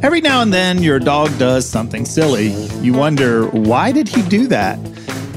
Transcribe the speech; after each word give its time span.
Every 0.00 0.20
now 0.20 0.42
and 0.42 0.52
then, 0.52 0.80
your 0.80 1.00
dog 1.00 1.36
does 1.38 1.68
something 1.68 2.04
silly. 2.04 2.50
You 2.80 2.92
wonder, 2.92 3.48
why 3.48 3.90
did 3.90 4.08
he 4.08 4.22
do 4.22 4.46
that? 4.46 4.78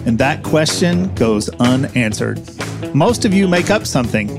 And 0.06 0.20
that 0.20 0.44
question 0.44 1.14
goes 1.16 1.50
unanswered. 1.60 2.40
Most 2.94 3.26
of 3.26 3.34
you 3.34 3.48
make 3.48 3.72
up 3.72 3.88
something. 3.88 4.30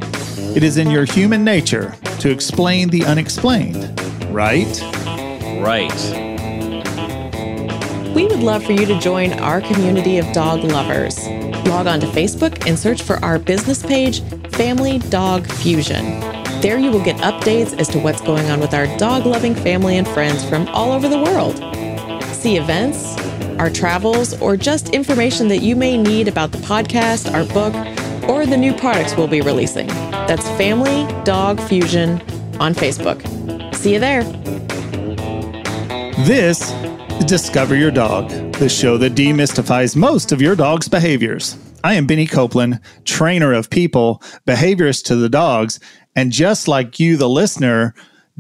It 0.55 0.63
is 0.63 0.77
in 0.77 0.91
your 0.93 1.05
human 1.05 1.43
nature 1.43 1.97
to 2.21 2.31
explain 2.31 2.89
the 2.89 3.05
unexplained, 3.05 4.01
right? 4.31 4.81
Right. 5.61 5.93
We 8.15 8.27
would 8.27 8.41
love 8.41 8.63
for 8.63 8.73
you 8.73 8.87
to 8.87 9.01
join 9.01 9.33
our 9.41 9.61
community 9.61 10.19
of 10.19 10.33
dog 10.33 10.63
lovers. 10.63 11.19
Log 11.67 11.89
on 11.89 11.99
to 11.99 12.07
Facebook 12.07 12.65
and 12.69 12.79
search 12.79 13.03
for 13.03 13.17
our 13.25 13.41
business 13.41 13.83
page, 13.83 14.23
Family 14.51 14.99
Dog 14.99 15.47
Fusion. 15.47 16.32
There 16.63 16.79
you 16.79 16.93
will 16.93 17.03
get 17.03 17.17
updates 17.17 17.77
as 17.81 17.89
to 17.89 17.99
what's 17.99 18.21
going 18.21 18.49
on 18.49 18.61
with 18.61 18.73
our 18.73 18.87
dog 18.97 19.27
loving 19.27 19.53
family 19.53 19.97
and 19.97 20.07
friends 20.07 20.49
from 20.49 20.69
all 20.69 20.93
over 20.93 21.09
the 21.09 21.19
world. 21.19 21.57
See 22.37 22.57
events, 22.57 23.19
our 23.59 23.69
travels, 23.69 24.41
or 24.41 24.57
just 24.57 24.91
information 24.91 25.49
that 25.49 25.59
you 25.59 25.75
may 25.75 25.99
need 25.99 26.29
about 26.29 26.53
the 26.53 26.59
podcast, 26.59 27.35
our 27.35 27.45
book, 27.53 27.75
or 28.31 28.47
the 28.47 28.57
new 28.57 28.73
products 28.75 29.17
we'll 29.17 29.27
be 29.27 29.41
releasing. 29.41 29.89
That's 29.89 30.49
Family 30.51 31.05
Dog 31.25 31.61
Fusion 31.63 32.21
on 32.61 32.75
Facebook. 32.75 33.25
See 33.75 33.95
you 33.95 33.99
there. 33.99 34.23
This 36.25 36.71
is 37.19 37.25
Discover 37.25 37.75
Your 37.75 37.91
Dog, 37.91 38.31
the 38.53 38.69
show 38.69 38.97
that 38.99 39.17
demystifies 39.17 39.97
most 39.97 40.31
of 40.31 40.41
your 40.41 40.55
dog's 40.55 40.87
behaviors. 40.87 41.59
I 41.85 41.95
am 41.95 42.07
Benny 42.07 42.29
Copeland, 42.29 42.79
trainer 43.05 43.53
of 43.53 43.69
people, 43.69 44.23
behaviorist 44.47 45.03
to 45.07 45.17
the 45.17 45.29
dogs, 45.29 45.81
and 46.15 46.33
just 46.33 46.69
like 46.69 47.01
you, 47.01 47.17
the 47.17 47.29
listener, 47.29 47.95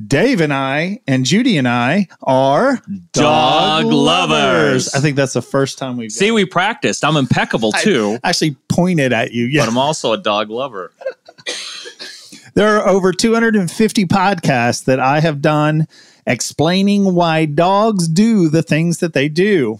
Dave 0.06 0.40
and 0.40 0.52
I 0.52 1.00
and 1.06 1.24
Judy 1.24 1.58
and 1.58 1.68
I 1.68 2.08
are 2.22 2.80
Dog 3.12 3.84
lovers. 3.84 4.94
I 4.94 5.00
think 5.00 5.16
that's 5.16 5.34
the 5.34 5.42
first 5.42 5.78
time 5.78 5.96
we've 5.96 6.10
See, 6.10 6.30
we 6.30 6.46
practiced. 6.46 7.04
I'm 7.04 7.16
impeccable 7.16 7.72
too, 7.82 8.18
actually 8.24 8.56
pointed 8.68 9.12
at 9.12 9.32
you. 9.32 9.44
Yeah. 9.44 9.62
but 9.62 9.68
I'm 9.68 9.78
also 9.78 10.12
a 10.12 10.18
dog 10.18 10.50
lover. 10.50 10.92
There 12.54 12.76
are 12.76 12.86
over 12.86 13.12
250 13.12 14.04
podcasts 14.06 14.84
that 14.84 15.00
I 15.00 15.20
have 15.20 15.40
done 15.40 15.86
explaining 16.26 17.14
why 17.14 17.46
dogs 17.46 18.06
do 18.08 18.48
the 18.50 18.62
things 18.62 18.98
that 18.98 19.14
they 19.14 19.28
do. 19.28 19.78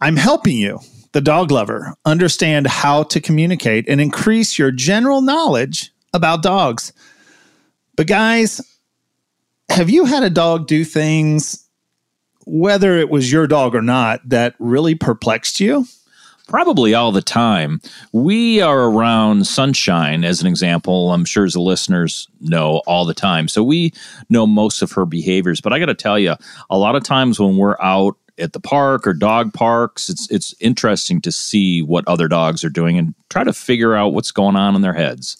I'm 0.00 0.16
helping 0.16 0.56
you, 0.56 0.80
the 1.12 1.20
dog 1.20 1.50
lover, 1.50 1.94
understand 2.06 2.66
how 2.66 3.02
to 3.04 3.20
communicate 3.20 3.88
and 3.88 4.00
increase 4.00 4.58
your 4.58 4.70
general 4.70 5.20
knowledge 5.20 5.91
about 6.12 6.42
dogs. 6.42 6.92
But, 7.96 8.06
guys, 8.06 8.60
have 9.68 9.90
you 9.90 10.04
had 10.04 10.22
a 10.22 10.30
dog 10.30 10.66
do 10.66 10.84
things, 10.84 11.66
whether 12.46 12.98
it 12.98 13.10
was 13.10 13.30
your 13.30 13.46
dog 13.46 13.74
or 13.74 13.82
not, 13.82 14.26
that 14.28 14.54
really 14.58 14.94
perplexed 14.94 15.60
you? 15.60 15.86
Probably 16.48 16.92
all 16.92 17.12
the 17.12 17.22
time. 17.22 17.80
We 18.12 18.60
are 18.60 18.90
around 18.90 19.46
Sunshine, 19.46 20.24
as 20.24 20.40
an 20.40 20.46
example. 20.46 21.12
I'm 21.12 21.24
sure 21.24 21.44
as 21.44 21.54
the 21.54 21.60
listeners 21.60 22.28
know 22.40 22.82
all 22.86 23.04
the 23.04 23.14
time. 23.14 23.48
So 23.48 23.62
we 23.62 23.92
know 24.28 24.46
most 24.46 24.82
of 24.82 24.92
her 24.92 25.06
behaviors. 25.06 25.60
But 25.60 25.72
I 25.72 25.78
got 25.78 25.86
to 25.86 25.94
tell 25.94 26.18
you, 26.18 26.34
a 26.68 26.76
lot 26.76 26.96
of 26.96 27.04
times 27.04 27.38
when 27.38 27.56
we're 27.56 27.80
out 27.80 28.16
at 28.38 28.52
the 28.52 28.60
park 28.60 29.06
or 29.06 29.14
dog 29.14 29.54
parks, 29.54 30.08
it's 30.08 30.30
it's 30.30 30.54
interesting 30.60 31.20
to 31.22 31.32
see 31.32 31.80
what 31.80 32.06
other 32.08 32.28
dogs 32.28 32.64
are 32.64 32.70
doing 32.70 32.98
and 32.98 33.14
try 33.30 33.44
to 33.44 33.52
figure 33.52 33.94
out 33.94 34.12
what's 34.12 34.32
going 34.32 34.56
on 34.56 34.74
in 34.74 34.82
their 34.82 34.94
heads. 34.94 35.36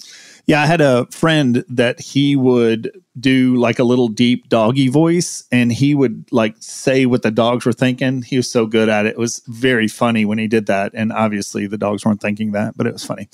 Yeah, 0.46 0.62
I 0.62 0.66
had 0.66 0.80
a 0.80 1.06
friend 1.06 1.64
that 1.68 2.00
he 2.00 2.34
would 2.34 2.90
do 3.18 3.56
like 3.56 3.78
a 3.78 3.84
little 3.84 4.08
deep 4.08 4.48
doggy 4.48 4.88
voice 4.88 5.44
and 5.52 5.72
he 5.72 5.94
would 5.94 6.26
like 6.32 6.56
say 6.58 7.06
what 7.06 7.22
the 7.22 7.30
dogs 7.30 7.64
were 7.64 7.72
thinking. 7.72 8.22
He 8.22 8.36
was 8.36 8.50
so 8.50 8.66
good 8.66 8.88
at 8.88 9.06
it. 9.06 9.10
It 9.10 9.18
was 9.18 9.42
very 9.46 9.86
funny 9.86 10.24
when 10.24 10.38
he 10.38 10.48
did 10.48 10.66
that. 10.66 10.92
And 10.94 11.12
obviously 11.12 11.66
the 11.66 11.78
dogs 11.78 12.04
weren't 12.04 12.20
thinking 12.20 12.52
that, 12.52 12.76
but 12.76 12.86
it 12.86 12.92
was 12.92 13.04
funny. 13.04 13.28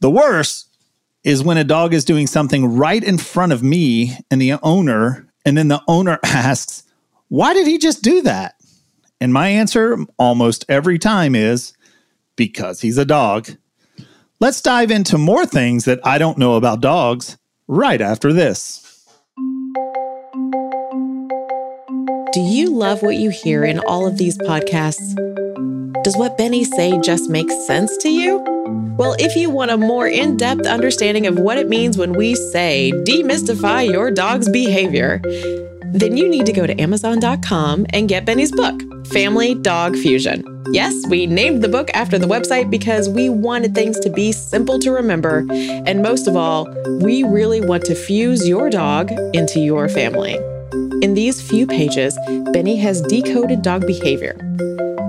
The 0.00 0.10
worst 0.10 0.70
is 1.24 1.42
when 1.42 1.58
a 1.58 1.64
dog 1.64 1.92
is 1.92 2.04
doing 2.04 2.26
something 2.26 2.76
right 2.76 3.02
in 3.04 3.18
front 3.18 3.52
of 3.52 3.62
me 3.62 4.16
and 4.30 4.40
the 4.40 4.54
owner, 4.62 5.28
and 5.44 5.56
then 5.56 5.68
the 5.68 5.82
owner 5.86 6.18
asks, 6.24 6.84
Why 7.28 7.52
did 7.52 7.66
he 7.66 7.78
just 7.78 8.02
do 8.02 8.22
that? 8.22 8.54
And 9.20 9.32
my 9.32 9.48
answer 9.48 9.98
almost 10.18 10.64
every 10.68 10.98
time 10.98 11.34
is 11.34 11.74
because 12.36 12.80
he's 12.80 12.96
a 12.96 13.04
dog. 13.04 13.50
Let's 14.42 14.62
dive 14.62 14.90
into 14.90 15.18
more 15.18 15.44
things 15.44 15.84
that 15.84 16.00
I 16.02 16.16
don't 16.16 16.38
know 16.38 16.54
about 16.54 16.80
dogs 16.80 17.36
right 17.68 18.00
after 18.00 18.32
this. 18.32 19.04
Do 22.32 22.40
you 22.40 22.70
love 22.70 23.02
what 23.02 23.16
you 23.16 23.28
hear 23.28 23.66
in 23.66 23.80
all 23.80 24.06
of 24.06 24.16
these 24.16 24.38
podcasts? 24.38 25.14
Does 26.02 26.16
what 26.16 26.38
Benny 26.38 26.64
say 26.64 26.98
just 27.00 27.28
make 27.28 27.50
sense 27.66 27.94
to 27.98 28.08
you? 28.08 28.38
Well, 28.96 29.14
if 29.18 29.36
you 29.36 29.50
want 29.50 29.72
a 29.72 29.76
more 29.76 30.08
in 30.08 30.38
depth 30.38 30.66
understanding 30.66 31.26
of 31.26 31.38
what 31.38 31.58
it 31.58 31.68
means 31.68 31.98
when 31.98 32.14
we 32.14 32.34
say 32.34 32.92
demystify 33.04 33.92
your 33.92 34.10
dog's 34.10 34.48
behavior, 34.48 35.20
then 35.92 36.16
you 36.16 36.28
need 36.28 36.46
to 36.46 36.52
go 36.52 36.66
to 36.66 36.80
Amazon.com 36.80 37.86
and 37.90 38.08
get 38.08 38.24
Benny's 38.24 38.52
book, 38.52 38.80
Family 39.08 39.54
Dog 39.54 39.96
Fusion. 39.96 40.44
Yes, 40.72 40.94
we 41.08 41.26
named 41.26 41.62
the 41.62 41.68
book 41.68 41.90
after 41.94 42.16
the 42.16 42.28
website 42.28 42.70
because 42.70 43.08
we 43.08 43.28
wanted 43.28 43.74
things 43.74 43.98
to 44.00 44.10
be 44.10 44.30
simple 44.30 44.78
to 44.78 44.92
remember. 44.92 45.44
And 45.50 46.00
most 46.00 46.28
of 46.28 46.36
all, 46.36 46.68
we 47.00 47.24
really 47.24 47.60
want 47.60 47.84
to 47.86 47.94
fuse 47.96 48.48
your 48.48 48.70
dog 48.70 49.10
into 49.34 49.58
your 49.58 49.88
family. 49.88 50.34
In 51.02 51.14
these 51.14 51.42
few 51.42 51.66
pages, 51.66 52.16
Benny 52.52 52.76
has 52.76 53.00
decoded 53.02 53.62
dog 53.62 53.84
behavior. 53.86 54.36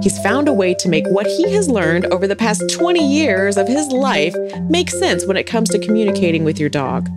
He's 0.01 0.17
found 0.23 0.47
a 0.47 0.53
way 0.53 0.73
to 0.75 0.89
make 0.89 1.05
what 1.09 1.27
he 1.27 1.51
has 1.51 1.69
learned 1.69 2.05
over 2.07 2.25
the 2.25 2.35
past 2.35 2.63
20 2.71 3.07
years 3.07 3.55
of 3.55 3.67
his 3.67 3.87
life 3.89 4.35
make 4.63 4.89
sense 4.89 5.27
when 5.27 5.37
it 5.37 5.45
comes 5.45 5.69
to 5.69 5.79
communicating 5.79 6.43
with 6.43 6.59
your 6.59 6.69
dog. 6.69 7.07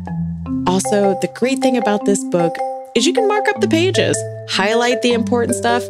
Also, 0.67 1.19
the 1.23 1.33
great 1.35 1.61
thing 1.61 1.79
about 1.79 2.05
this 2.05 2.23
book 2.25 2.55
is 2.94 3.06
you 3.06 3.12
can 3.12 3.27
mark 3.27 3.49
up 3.49 3.60
the 3.60 3.69
pages, 3.69 4.16
highlight 4.49 5.03
the 5.03 5.12
important 5.12 5.56
stuff, 5.56 5.82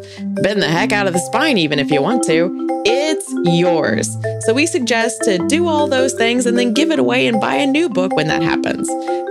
bend 0.43 0.63
the 0.63 0.69
heck 0.69 0.93
out 0.93 1.07
of 1.07 1.13
the 1.13 1.19
spine 1.19 1.59
even 1.59 1.79
if 1.79 1.91
you 1.91 2.01
want 2.01 2.25
to. 2.25 2.51
It's 2.87 3.33
yours. 3.45 4.17
So 4.47 4.55
we 4.55 4.67
suggest 4.67 5.23
to 5.25 5.39
do 5.49 5.69
all 5.69 5.87
those 5.87 6.15
things 6.15 6.47
and 6.47 6.59
then 6.59 6.73
give 6.73 6.91
it 6.91 6.99
away 6.99 7.27
and 7.27 7.41
buy 7.41 7.55
a 7.57 7.67
new 7.67 7.89
book 7.89 8.15
when 8.15 8.29
that 8.29 8.43
happens. 8.43 8.89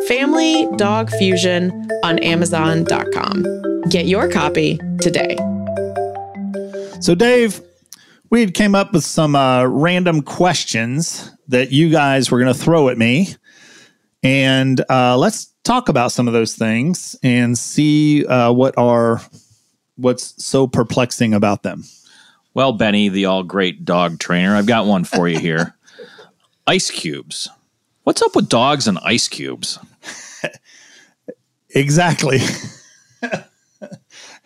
Family 0.07 0.67
Dog 0.75 1.09
Fusion 1.11 1.71
on 2.03 2.19
Amazon.com. 2.19 3.43
Get 3.89 4.05
your 4.05 4.29
copy 4.29 4.79
today. 4.99 5.35
So, 6.99 7.15
Dave, 7.15 7.61
we 8.29 8.41
had 8.41 8.53
came 8.53 8.75
up 8.75 8.93
with 8.93 9.03
some 9.03 9.35
uh, 9.35 9.65
random 9.65 10.21
questions 10.21 11.31
that 11.47 11.71
you 11.71 11.89
guys 11.89 12.31
were 12.31 12.39
going 12.39 12.53
to 12.53 12.59
throw 12.59 12.89
at 12.89 12.97
me, 12.97 13.35
and 14.23 14.83
uh, 14.89 15.17
let's 15.17 15.52
talk 15.63 15.89
about 15.89 16.11
some 16.11 16.27
of 16.27 16.33
those 16.33 16.55
things 16.55 17.15
and 17.23 17.57
see 17.57 18.25
uh, 18.25 18.51
what 18.51 18.77
are 18.77 19.21
what's 19.95 20.43
so 20.43 20.67
perplexing 20.67 21.33
about 21.33 21.63
them. 21.63 21.83
Well, 22.53 22.73
Benny, 22.73 23.09
the 23.09 23.25
all 23.25 23.43
great 23.43 23.85
dog 23.85 24.19
trainer, 24.19 24.55
I've 24.55 24.67
got 24.67 24.85
one 24.85 25.03
for 25.03 25.27
you 25.27 25.39
here. 25.39 25.75
ice 26.67 26.91
cubes. 26.91 27.49
What's 28.03 28.21
up 28.21 28.35
with 28.35 28.49
dogs 28.49 28.87
and 28.87 28.99
ice 28.99 29.27
cubes? 29.27 29.79
Exactly. 31.73 32.39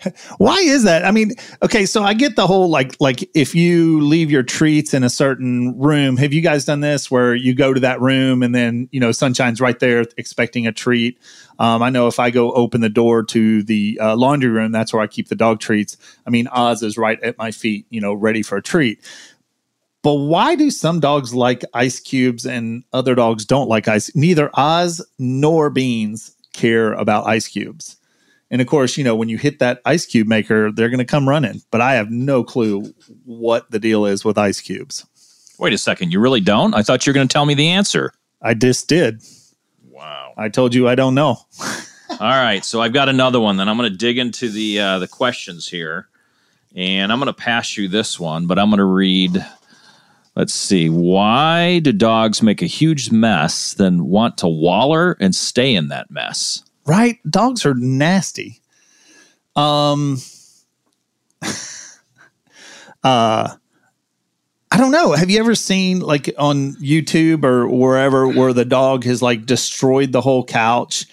Why 0.38 0.58
is 0.58 0.84
that? 0.84 1.06
I 1.06 1.12
mean, 1.12 1.32
okay, 1.64 1.86
so 1.86 2.04
I 2.04 2.14
get 2.14 2.36
the 2.36 2.46
whole 2.46 2.70
like 2.70 2.96
like 3.00 3.28
if 3.34 3.56
you 3.56 4.00
leave 4.02 4.30
your 4.30 4.44
treats 4.44 4.94
in 4.94 5.04
a 5.04 5.10
certain 5.10 5.78
room, 5.78 6.18
have 6.18 6.34
you 6.34 6.42
guys 6.42 6.66
done 6.66 6.82
this 6.82 7.10
where 7.10 7.34
you 7.34 7.56
go 7.56 7.74
to 7.74 7.80
that 7.80 8.00
room 8.00 8.44
and 8.44 8.54
then, 8.54 8.90
you 8.92 9.00
know, 9.00 9.12
sunshine's 9.12 9.60
right 9.60 9.80
there 9.80 10.06
expecting 10.18 10.68
a 10.68 10.72
treat? 10.72 11.20
Um, 11.58 11.82
I 11.82 11.90
know 11.90 12.08
if 12.08 12.20
I 12.20 12.30
go 12.30 12.52
open 12.52 12.82
the 12.82 12.90
door 12.90 13.24
to 13.24 13.64
the 13.64 14.00
uh, 14.02 14.16
laundry 14.16 14.52
room, 14.52 14.72
that's 14.72 14.94
where 14.94 15.02
I 15.02 15.08
keep 15.08 15.30
the 15.30 15.36
dog 15.36 15.60
treats. 15.60 15.98
I 16.28 16.30
mean, 16.30 16.48
Oz 16.48 16.84
is 16.84 16.98
right 16.98 17.22
at 17.24 17.38
my 17.40 17.50
feet, 17.50 17.88
you 17.90 18.00
know, 18.00 18.14
ready 18.14 18.44
for 18.44 18.58
a 18.58 18.62
treat. 18.62 19.00
But 20.04 20.14
why 20.14 20.56
do 20.56 20.70
some 20.70 21.00
dogs 21.00 21.34
like 21.34 21.66
ice 21.74 22.00
cubes 22.00 22.46
and 22.46 22.84
other 22.94 23.16
dogs 23.16 23.46
don't 23.46 23.68
like 23.68 23.88
ice? 23.88 24.16
Neither 24.16 24.52
Oz 24.54 25.06
nor 25.18 25.72
Beans 25.72 26.36
care 26.54 26.94
about 26.94 27.26
ice 27.26 27.48
cubes. 27.48 27.97
And 28.50 28.62
of 28.62 28.68
course, 28.68 28.98
you 28.98 29.04
know, 29.04 29.16
when 29.16 29.30
you 29.30 29.38
hit 29.38 29.60
that 29.60 29.82
ice 29.86 30.06
cube 30.06 30.28
maker, 30.28 30.72
they're 30.72 30.90
going 30.90 31.00
to 31.00 31.06
come 31.06 31.28
running. 31.28 31.62
But 31.72 31.82
I 31.82 31.96
have 31.96 32.10
no 32.10 32.44
clue 32.44 32.94
what 33.26 33.70
the 33.72 33.80
deal 33.80 34.06
is 34.06 34.24
with 34.24 34.38
ice 34.38 34.62
cubes. 34.62 35.06
Wait 35.60 35.74
a 35.74 35.78
second. 35.78 36.14
You 36.14 36.20
really 36.20 36.42
don't? 36.42 36.74
I 36.74 36.84
thought 36.84 37.06
you 37.06 37.12
were 37.12 37.16
going 37.16 37.28
to 37.28 37.34
tell 37.34 37.46
me 37.46 37.56
the 37.56 37.70
answer. 37.70 38.14
I 38.42 38.54
just 38.54 38.88
did. 38.88 39.22
Wow. 39.84 40.34
I 40.38 40.50
told 40.50 40.76
you 40.76 40.88
I 40.88 40.96
don't 40.96 41.16
know. 41.16 41.38
All 42.12 42.20
right. 42.20 42.64
So 42.64 42.82
I've 42.82 42.94
got 42.94 43.10
another 43.10 43.40
one. 43.40 43.58
Then 43.58 43.68
I'm 43.68 43.78
going 43.78 43.92
to 43.92 43.98
dig 43.98 44.18
into 44.18 44.50
the 44.50 44.80
uh, 44.80 45.00
the 45.00 45.08
questions 45.08 45.68
here, 45.68 46.08
and 46.76 47.12
I'm 47.12 47.20
going 47.20 47.28
to 47.28 47.34
pass 47.34 47.76
you 47.78 47.88
this 47.88 48.20
one, 48.20 48.48
but 48.48 48.60
I'm 48.60 48.70
going 48.70 48.78
to 48.78 48.86
read. 48.86 49.46
Let's 50.36 50.54
see. 50.54 50.88
Why 50.88 51.80
do 51.80 51.92
dogs 51.92 52.44
make 52.44 52.62
a 52.62 52.68
huge 52.68 53.12
mess, 53.12 53.74
then 53.74 54.06
want 54.06 54.38
to 54.38 54.48
waller 54.48 55.18
and 55.20 55.34
stay 55.34 55.74
in 55.74 55.88
that 55.88 56.12
mess? 56.12 56.64
Right? 56.88 57.20
Dogs 57.30 57.66
are 57.66 57.74
nasty. 57.76 58.62
Um 59.56 60.18
uh 63.04 63.50
I 64.70 64.78
don't 64.78 64.92
know. 64.92 65.14
Have 65.14 65.30
you 65.30 65.40
ever 65.40 65.56
seen 65.56 66.02
like 66.02 66.30
on 66.38 66.74
YouTube 66.74 67.44
or 67.46 67.68
wherever 67.70 68.28
where 68.28 68.52
the 68.54 68.66
dog 68.66 69.06
has 69.06 69.22
like 69.22 69.46
destroyed 69.46 70.12
the 70.12 70.22
whole 70.22 70.44
couch? 70.44 71.06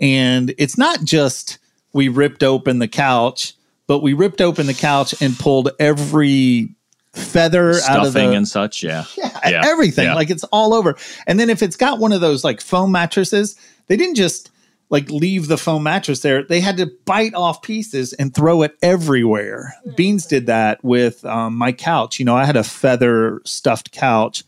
And 0.00 0.52
it's 0.58 0.76
not 0.76 1.04
just 1.04 1.58
we 1.92 2.08
ripped 2.08 2.42
open 2.42 2.80
the 2.80 2.88
couch, 2.88 3.54
but 3.86 4.00
we 4.00 4.14
ripped 4.14 4.40
open 4.40 4.66
the 4.66 4.74
couch 4.74 5.14
and 5.22 5.38
pulled 5.38 5.70
every 5.78 6.70
feather 7.14 7.70
out 7.88 8.00
of 8.06 8.12
the 8.12 8.20
Stuffing 8.20 8.34
and 8.34 8.46
such. 8.48 8.82
Yeah. 8.82 9.04
yeah, 9.16 9.38
Yeah. 9.48 9.62
everything. 9.64 10.06
Yeah. 10.06 10.14
Like 10.14 10.30
it's 10.30 10.44
all 10.44 10.74
over. 10.74 10.96
And 11.26 11.38
then 11.38 11.50
if 11.50 11.62
it's 11.62 11.76
got 11.76 11.98
one 12.00 12.12
of 12.12 12.20
those 12.20 12.42
like 12.44 12.60
foam 12.60 12.90
mattresses, 12.92 13.56
they 13.86 13.96
didn't 13.96 14.16
just 14.16 14.50
like 14.90 15.10
leave 15.10 15.48
the 15.48 15.58
foam 15.58 15.82
mattress 15.82 16.20
there. 16.20 16.42
They 16.42 16.60
had 16.60 16.78
to 16.78 16.90
bite 17.04 17.34
off 17.34 17.62
pieces 17.62 18.12
and 18.14 18.34
throw 18.34 18.62
it 18.62 18.76
everywhere. 18.82 19.74
Beans 19.96 20.26
did 20.26 20.46
that 20.46 20.82
with 20.82 21.24
um, 21.24 21.56
my 21.56 21.72
couch. 21.72 22.18
You 22.18 22.24
know, 22.24 22.36
I 22.36 22.44
had 22.44 22.56
a 22.56 22.64
feather 22.64 23.40
stuffed 23.44 23.92
couch 23.92 24.44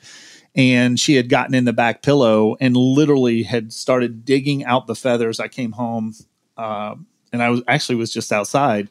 and 0.54 0.98
she 0.98 1.14
had 1.14 1.28
gotten 1.28 1.54
in 1.54 1.64
the 1.64 1.72
back 1.72 2.02
pillow 2.02 2.56
and 2.60 2.76
literally 2.76 3.42
had 3.42 3.72
started 3.72 4.24
digging 4.24 4.64
out 4.64 4.86
the 4.86 4.94
feathers. 4.94 5.40
I 5.40 5.48
came 5.48 5.72
home 5.72 6.14
uh, 6.56 6.94
and 7.32 7.42
I 7.42 7.50
was 7.50 7.62
actually 7.68 7.96
was 7.96 8.12
just 8.12 8.32
outside 8.32 8.88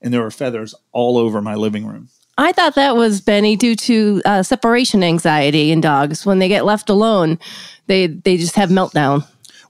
and 0.00 0.14
there 0.14 0.22
were 0.22 0.30
feathers 0.30 0.74
all 0.92 1.18
over 1.18 1.40
my 1.42 1.54
living 1.54 1.86
room. 1.86 2.08
I 2.36 2.52
thought 2.52 2.74
that 2.74 2.96
was 2.96 3.20
Benny 3.20 3.56
due 3.56 3.76
to 3.76 4.22
uh, 4.24 4.42
separation 4.42 5.04
anxiety 5.04 5.70
in 5.70 5.80
dogs. 5.80 6.26
When 6.26 6.40
they 6.40 6.48
get 6.48 6.64
left 6.64 6.90
alone, 6.90 7.38
they 7.86 8.08
they 8.08 8.36
just 8.36 8.56
have 8.56 8.70
meltdown. 8.70 9.24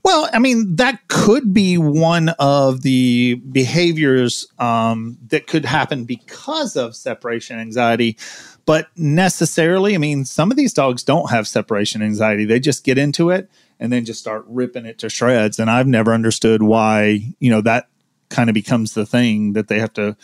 Well, 0.05 0.29
I 0.35 0.39
mean, 0.39 0.77
that 0.77 1.09
could 1.09 1.55
be 1.55 1.79
one 1.79 2.29
of 2.39 2.83
the 2.83 3.37
behaviors 3.37 4.47
um, 4.59 5.17
that 5.29 5.47
could 5.47 5.65
happen 5.65 6.05
because 6.05 6.77
of 6.77 6.95
separation 6.95 7.59
anxiety. 7.59 8.19
But 8.67 8.89
necessarily, 8.99 9.95
I 9.95 9.99
mean, 9.99 10.27
some 10.27 10.51
of 10.51 10.59
these 10.59 10.75
dogs 10.75 11.03
don't 11.03 11.31
have 11.31 11.49
separation 11.49 12.03
anxiety. 12.03 12.45
They 12.45 12.61
just 12.61 12.85
get 12.85 12.99
into 12.99 13.31
it 13.31 13.51
and 13.81 13.91
then 13.91 14.05
just 14.05 14.21
start 14.21 14.45
ripping 14.47 14.85
it 14.85 14.99
to 14.99 15.09
shreds. 15.09 15.59
And 15.59 15.71
I've 15.71 15.87
never 15.87 16.13
understood 16.13 16.63
why, 16.63 17.35
you 17.41 17.51
know, 17.51 17.63
that 17.63 17.89
kind 18.29 18.51
of 18.51 18.55
becomes 18.55 18.93
the 18.93 19.07
thing 19.07 19.55
that 19.55 19.69
they 19.69 19.79
have 19.79 19.93
to. 19.95 20.17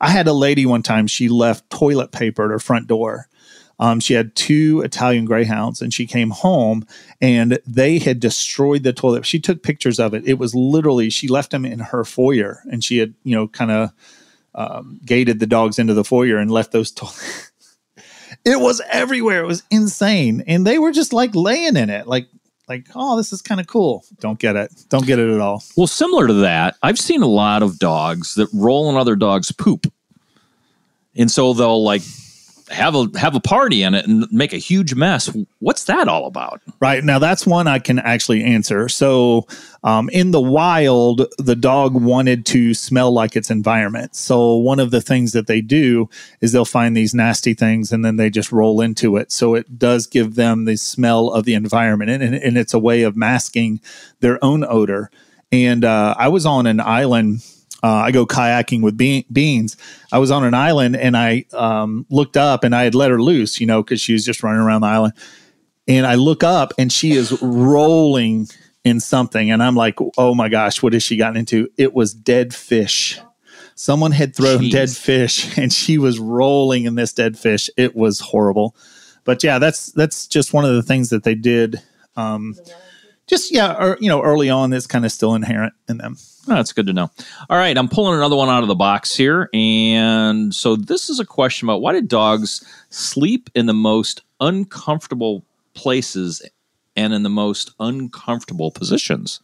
I 0.00 0.10
had 0.10 0.26
a 0.26 0.32
lady 0.32 0.66
one 0.66 0.82
time, 0.82 1.06
she 1.06 1.28
left 1.28 1.70
toilet 1.70 2.10
paper 2.10 2.44
at 2.44 2.50
her 2.50 2.58
front 2.58 2.88
door. 2.88 3.27
Um, 3.78 4.00
she 4.00 4.14
had 4.14 4.34
two 4.34 4.80
Italian 4.80 5.24
greyhounds 5.24 5.80
and 5.80 5.94
she 5.94 6.06
came 6.06 6.30
home 6.30 6.84
and 7.20 7.58
they 7.66 7.98
had 7.98 8.18
destroyed 8.18 8.82
the 8.82 8.92
toilet. 8.92 9.24
She 9.24 9.38
took 9.38 9.62
pictures 9.62 10.00
of 10.00 10.14
it. 10.14 10.26
It 10.26 10.38
was 10.38 10.54
literally, 10.54 11.10
she 11.10 11.28
left 11.28 11.52
them 11.52 11.64
in 11.64 11.78
her 11.78 12.04
foyer 12.04 12.62
and 12.70 12.82
she 12.82 12.98
had, 12.98 13.14
you 13.22 13.36
know, 13.36 13.46
kind 13.46 13.70
of 13.70 13.90
um, 14.54 15.00
gated 15.04 15.38
the 15.38 15.46
dogs 15.46 15.78
into 15.78 15.94
the 15.94 16.04
foyer 16.04 16.38
and 16.38 16.50
left 16.50 16.72
those 16.72 16.90
toilets. 16.90 17.52
it 18.44 18.60
was 18.60 18.80
everywhere. 18.90 19.44
It 19.44 19.46
was 19.46 19.62
insane. 19.70 20.42
And 20.46 20.66
they 20.66 20.78
were 20.78 20.92
just 20.92 21.12
like 21.12 21.34
laying 21.34 21.76
in 21.76 21.88
it, 21.88 22.08
like, 22.08 22.26
like, 22.68 22.88
oh, 22.94 23.16
this 23.16 23.32
is 23.32 23.40
kind 23.40 23.60
of 23.60 23.66
cool. 23.66 24.04
Don't 24.20 24.38
get 24.38 24.54
it. 24.54 24.70
Don't 24.90 25.06
get 25.06 25.18
it 25.18 25.32
at 25.32 25.40
all. 25.40 25.62
Well, 25.76 25.86
similar 25.86 26.26
to 26.26 26.34
that, 26.34 26.76
I've 26.82 26.98
seen 26.98 27.22
a 27.22 27.26
lot 27.26 27.62
of 27.62 27.78
dogs 27.78 28.34
that 28.34 28.48
roll 28.52 28.90
in 28.90 28.96
other 28.96 29.16
dogs' 29.16 29.52
poop. 29.52 29.90
And 31.16 31.30
so 31.30 31.54
they'll 31.54 31.82
like 31.82 32.02
have 32.70 32.94
a 32.94 33.06
have 33.18 33.34
a 33.34 33.40
party 33.40 33.82
in 33.82 33.94
it 33.94 34.06
and 34.06 34.26
make 34.30 34.52
a 34.52 34.58
huge 34.58 34.94
mess. 34.94 35.34
What's 35.58 35.84
that 35.84 36.08
all 36.08 36.26
about? 36.26 36.60
Right. 36.80 37.02
Now, 37.02 37.18
that's 37.18 37.46
one 37.46 37.66
I 37.66 37.78
can 37.78 37.98
actually 37.98 38.44
answer. 38.44 38.88
So, 38.88 39.46
um, 39.82 40.08
in 40.10 40.32
the 40.32 40.40
wild, 40.40 41.26
the 41.38 41.56
dog 41.56 41.94
wanted 41.94 42.44
to 42.46 42.74
smell 42.74 43.10
like 43.12 43.36
its 43.36 43.50
environment. 43.50 44.14
So, 44.14 44.56
one 44.56 44.80
of 44.80 44.90
the 44.90 45.00
things 45.00 45.32
that 45.32 45.46
they 45.46 45.60
do 45.60 46.08
is 46.40 46.52
they'll 46.52 46.64
find 46.64 46.96
these 46.96 47.14
nasty 47.14 47.54
things 47.54 47.92
and 47.92 48.04
then 48.04 48.16
they 48.16 48.30
just 48.30 48.52
roll 48.52 48.80
into 48.80 49.16
it. 49.16 49.32
So, 49.32 49.54
it 49.54 49.78
does 49.78 50.06
give 50.06 50.34
them 50.34 50.64
the 50.64 50.76
smell 50.76 51.30
of 51.30 51.44
the 51.44 51.54
environment. 51.54 52.10
And, 52.10 52.34
and, 52.34 52.58
it's 52.58 52.74
a 52.74 52.78
way 52.78 53.02
of 53.02 53.16
masking 53.16 53.80
their 54.20 54.42
own 54.44 54.64
odor. 54.64 55.10
And 55.52 55.84
uh, 55.84 56.14
I 56.18 56.28
was 56.28 56.44
on 56.44 56.66
an 56.66 56.80
island. 56.80 57.44
Uh, 57.82 57.86
I 57.88 58.10
go 58.10 58.26
kayaking 58.26 58.82
with 58.82 58.96
Be- 58.96 59.26
Beans. 59.32 59.76
I 60.10 60.18
was 60.18 60.30
on 60.30 60.44
an 60.44 60.54
island 60.54 60.96
and 60.96 61.16
I 61.16 61.44
um, 61.52 62.06
looked 62.10 62.36
up 62.36 62.64
and 62.64 62.74
I 62.74 62.82
had 62.82 62.94
let 62.94 63.10
her 63.10 63.22
loose, 63.22 63.60
you 63.60 63.66
know, 63.66 63.82
because 63.82 64.00
she 64.00 64.12
was 64.12 64.24
just 64.24 64.42
running 64.42 64.60
around 64.60 64.80
the 64.80 64.88
island 64.88 65.14
and 65.88 66.06
I 66.06 66.16
look 66.16 66.44
up 66.44 66.74
and 66.78 66.92
she 66.92 67.12
is 67.12 67.40
rolling 67.42 68.48
in 68.84 69.00
something, 69.00 69.50
and 69.50 69.62
I'm 69.62 69.74
like, 69.74 69.96
oh 70.16 70.34
my 70.34 70.48
gosh, 70.48 70.82
what 70.82 70.92
has 70.92 71.02
she 71.02 71.16
gotten 71.16 71.36
into? 71.36 71.68
It 71.76 71.94
was 71.94 72.14
dead 72.14 72.54
fish. 72.54 73.18
Someone 73.74 74.12
had 74.12 74.36
thrown 74.36 74.60
Jeez. 74.60 74.70
dead 74.70 74.90
fish, 74.90 75.58
and 75.58 75.72
she 75.72 75.98
was 75.98 76.18
rolling 76.18 76.84
in 76.84 76.94
this 76.94 77.12
dead 77.12 77.38
fish. 77.38 77.70
It 77.76 77.96
was 77.96 78.20
horrible, 78.20 78.76
but 79.24 79.42
yeah, 79.42 79.58
that's 79.58 79.92
that's 79.92 80.26
just 80.26 80.52
one 80.52 80.64
of 80.64 80.74
the 80.74 80.82
things 80.82 81.10
that 81.10 81.24
they 81.24 81.34
did. 81.34 81.82
Um, 82.16 82.54
just 83.28 83.52
yeah, 83.52 83.76
or, 83.78 83.98
you 84.00 84.08
know, 84.08 84.22
early 84.22 84.50
on, 84.50 84.70
that's 84.70 84.86
kind 84.86 85.04
of 85.04 85.12
still 85.12 85.34
inherent 85.34 85.74
in 85.88 85.98
them. 85.98 86.16
Oh, 86.48 86.54
that's 86.54 86.72
good 86.72 86.86
to 86.86 86.94
know. 86.94 87.10
All 87.50 87.58
right, 87.58 87.76
I'm 87.76 87.88
pulling 87.88 88.16
another 88.16 88.36
one 88.36 88.48
out 88.48 88.62
of 88.62 88.68
the 88.68 88.74
box 88.74 89.14
here. 89.14 89.50
And 89.52 90.54
so 90.54 90.76
this 90.76 91.10
is 91.10 91.20
a 91.20 91.26
question 91.26 91.68
about 91.68 91.82
why 91.82 91.92
do 91.92 92.00
dogs 92.00 92.64
sleep 92.88 93.50
in 93.54 93.66
the 93.66 93.74
most 93.74 94.22
uncomfortable 94.40 95.44
places 95.74 96.42
and 96.96 97.12
in 97.12 97.22
the 97.22 97.28
most 97.28 97.72
uncomfortable 97.78 98.70
positions? 98.70 99.40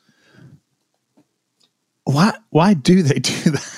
Why 2.05 2.35
why 2.51 2.75
do 2.75 3.03
they 3.03 3.19
do 3.19 3.33
that? 3.51 3.74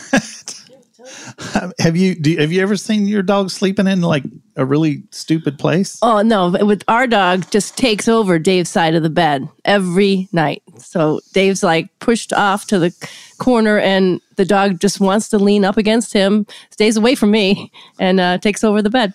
Have 1.78 1.96
you 1.96 2.14
do, 2.14 2.36
have 2.38 2.52
you 2.52 2.62
ever 2.62 2.76
seen 2.76 3.06
your 3.06 3.22
dog 3.22 3.50
sleeping 3.50 3.86
in 3.86 4.00
like 4.00 4.24
a 4.56 4.64
really 4.64 5.02
stupid 5.10 5.58
place? 5.58 5.98
Oh 6.00 6.22
no! 6.22 6.50
With 6.64 6.82
our 6.88 7.06
dog, 7.06 7.50
just 7.50 7.76
takes 7.76 8.08
over 8.08 8.38
Dave's 8.38 8.70
side 8.70 8.94
of 8.94 9.02
the 9.02 9.10
bed 9.10 9.48
every 9.64 10.28
night. 10.32 10.62
So 10.78 11.20
Dave's 11.32 11.62
like 11.62 11.88
pushed 11.98 12.32
off 12.32 12.66
to 12.68 12.78
the 12.78 12.94
corner, 13.38 13.78
and 13.78 14.20
the 14.36 14.46
dog 14.46 14.80
just 14.80 15.00
wants 15.00 15.28
to 15.30 15.38
lean 15.38 15.64
up 15.64 15.76
against 15.76 16.12
him, 16.12 16.46
stays 16.70 16.96
away 16.96 17.14
from 17.14 17.30
me, 17.30 17.70
and 17.98 18.20
uh, 18.20 18.38
takes 18.38 18.64
over 18.64 18.80
the 18.80 18.90
bed. 18.90 19.12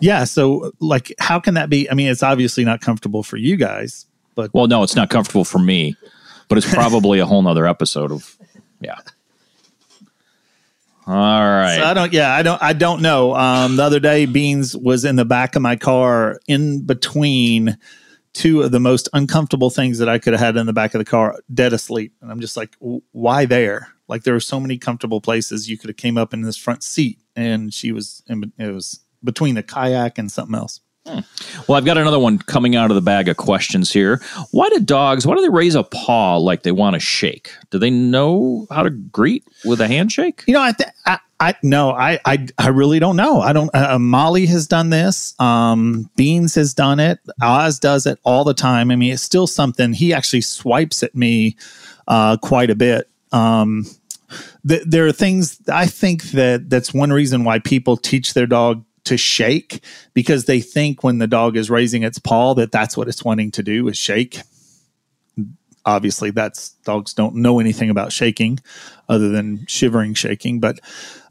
Yeah. 0.00 0.24
So, 0.24 0.72
like, 0.80 1.12
how 1.18 1.40
can 1.40 1.54
that 1.54 1.70
be? 1.70 1.90
I 1.90 1.94
mean, 1.94 2.08
it's 2.08 2.22
obviously 2.22 2.64
not 2.64 2.80
comfortable 2.80 3.22
for 3.22 3.36
you 3.36 3.56
guys, 3.56 4.06
but 4.34 4.52
Well, 4.54 4.66
no, 4.66 4.82
it's 4.82 4.96
not 4.96 5.10
comfortable 5.10 5.44
for 5.44 5.58
me, 5.58 5.96
but 6.48 6.58
it's 6.58 6.72
probably 6.74 7.18
a 7.18 7.26
whole 7.26 7.42
nother 7.42 7.66
episode 7.66 8.12
of, 8.12 8.36
yeah. 8.80 8.98
All 11.06 11.14
right. 11.14 11.78
so 11.78 11.84
I 11.84 11.94
don't. 11.94 12.12
Yeah, 12.12 12.32
I 12.32 12.42
don't. 12.42 12.62
I 12.62 12.72
don't 12.72 13.02
know. 13.02 13.34
Um, 13.34 13.76
the 13.76 13.82
other 13.82 14.00
day, 14.00 14.26
Beans 14.26 14.76
was 14.76 15.04
in 15.04 15.16
the 15.16 15.24
back 15.24 15.56
of 15.56 15.62
my 15.62 15.76
car, 15.76 16.38
in 16.46 16.86
between 16.86 17.76
two 18.32 18.62
of 18.62 18.70
the 18.70 18.80
most 18.80 19.08
uncomfortable 19.12 19.68
things 19.68 19.98
that 19.98 20.08
I 20.08 20.18
could 20.18 20.32
have 20.32 20.40
had 20.40 20.56
in 20.56 20.66
the 20.66 20.72
back 20.72 20.94
of 20.94 21.00
the 21.00 21.04
car, 21.04 21.38
dead 21.52 21.72
asleep, 21.72 22.14
and 22.20 22.30
I'm 22.30 22.40
just 22.40 22.56
like, 22.56 22.76
why 23.10 23.44
there? 23.46 23.88
Like, 24.08 24.22
there 24.22 24.34
were 24.34 24.40
so 24.40 24.60
many 24.60 24.78
comfortable 24.78 25.20
places 25.20 25.68
you 25.68 25.76
could 25.76 25.90
have 25.90 25.96
came 25.96 26.16
up 26.16 26.32
in 26.32 26.42
this 26.42 26.56
front 26.56 26.82
seat, 26.82 27.18
and 27.34 27.74
she 27.74 27.92
was. 27.92 28.22
In, 28.28 28.52
it 28.58 28.68
was 28.68 29.00
between 29.24 29.54
the 29.56 29.62
kayak 29.62 30.18
and 30.18 30.30
something 30.30 30.54
else. 30.54 30.80
Well, 31.04 31.76
I've 31.76 31.84
got 31.84 31.98
another 31.98 32.18
one 32.18 32.38
coming 32.38 32.76
out 32.76 32.90
of 32.90 32.94
the 32.94 33.02
bag 33.02 33.28
of 33.28 33.36
questions 33.36 33.92
here. 33.92 34.20
Why 34.50 34.68
do 34.68 34.80
dogs, 34.80 35.26
why 35.26 35.34
do 35.34 35.42
they 35.42 35.48
raise 35.48 35.74
a 35.74 35.82
paw 35.82 36.36
like 36.36 36.62
they 36.62 36.72
want 36.72 36.94
to 36.94 37.00
shake? 37.00 37.52
Do 37.70 37.78
they 37.78 37.90
know 37.90 38.66
how 38.70 38.82
to 38.82 38.90
greet 38.90 39.44
with 39.64 39.80
a 39.80 39.88
handshake? 39.88 40.44
You 40.46 40.54
know, 40.54 40.62
I, 40.62 40.72
th- 40.72 40.90
I, 41.06 41.18
I 41.40 41.54
no, 41.62 41.90
I, 41.90 42.20
I, 42.24 42.46
I 42.58 42.68
really 42.68 43.00
don't 43.00 43.16
know. 43.16 43.40
I 43.40 43.52
don't. 43.52 43.70
Uh, 43.74 43.98
Molly 43.98 44.46
has 44.46 44.66
done 44.66 44.90
this. 44.90 45.38
Um, 45.40 46.08
Beans 46.14 46.54
has 46.54 46.72
done 46.72 47.00
it. 47.00 47.18
Oz 47.42 47.78
does 47.78 48.06
it 48.06 48.18
all 48.22 48.44
the 48.44 48.54
time. 48.54 48.90
I 48.90 48.96
mean, 48.96 49.12
it's 49.12 49.22
still 49.22 49.46
something. 49.46 49.92
He 49.92 50.14
actually 50.14 50.42
swipes 50.42 51.02
at 51.02 51.14
me 51.16 51.56
uh, 52.06 52.36
quite 52.36 52.70
a 52.70 52.76
bit. 52.76 53.08
Um, 53.32 53.86
th- 54.66 54.84
there 54.86 55.06
are 55.06 55.12
things 55.12 55.58
I 55.72 55.86
think 55.86 56.22
that 56.32 56.70
that's 56.70 56.94
one 56.94 57.12
reason 57.12 57.44
why 57.44 57.58
people 57.58 57.96
teach 57.96 58.34
their 58.34 58.46
dog 58.46 58.84
to 59.04 59.16
shake 59.16 59.82
because 60.14 60.44
they 60.44 60.60
think 60.60 61.02
when 61.02 61.18
the 61.18 61.26
dog 61.26 61.56
is 61.56 61.70
raising 61.70 62.02
its 62.02 62.18
paw 62.18 62.54
that 62.54 62.72
that's 62.72 62.96
what 62.96 63.08
it's 63.08 63.24
wanting 63.24 63.50
to 63.50 63.62
do 63.62 63.88
is 63.88 63.98
shake. 63.98 64.40
obviously 65.84 66.30
that's 66.30 66.70
dogs 66.84 67.12
don't 67.14 67.34
know 67.34 67.58
anything 67.58 67.90
about 67.90 68.12
shaking 68.12 68.58
other 69.08 69.28
than 69.28 69.66
shivering 69.66 70.14
shaking. 70.14 70.60
But 70.60 70.80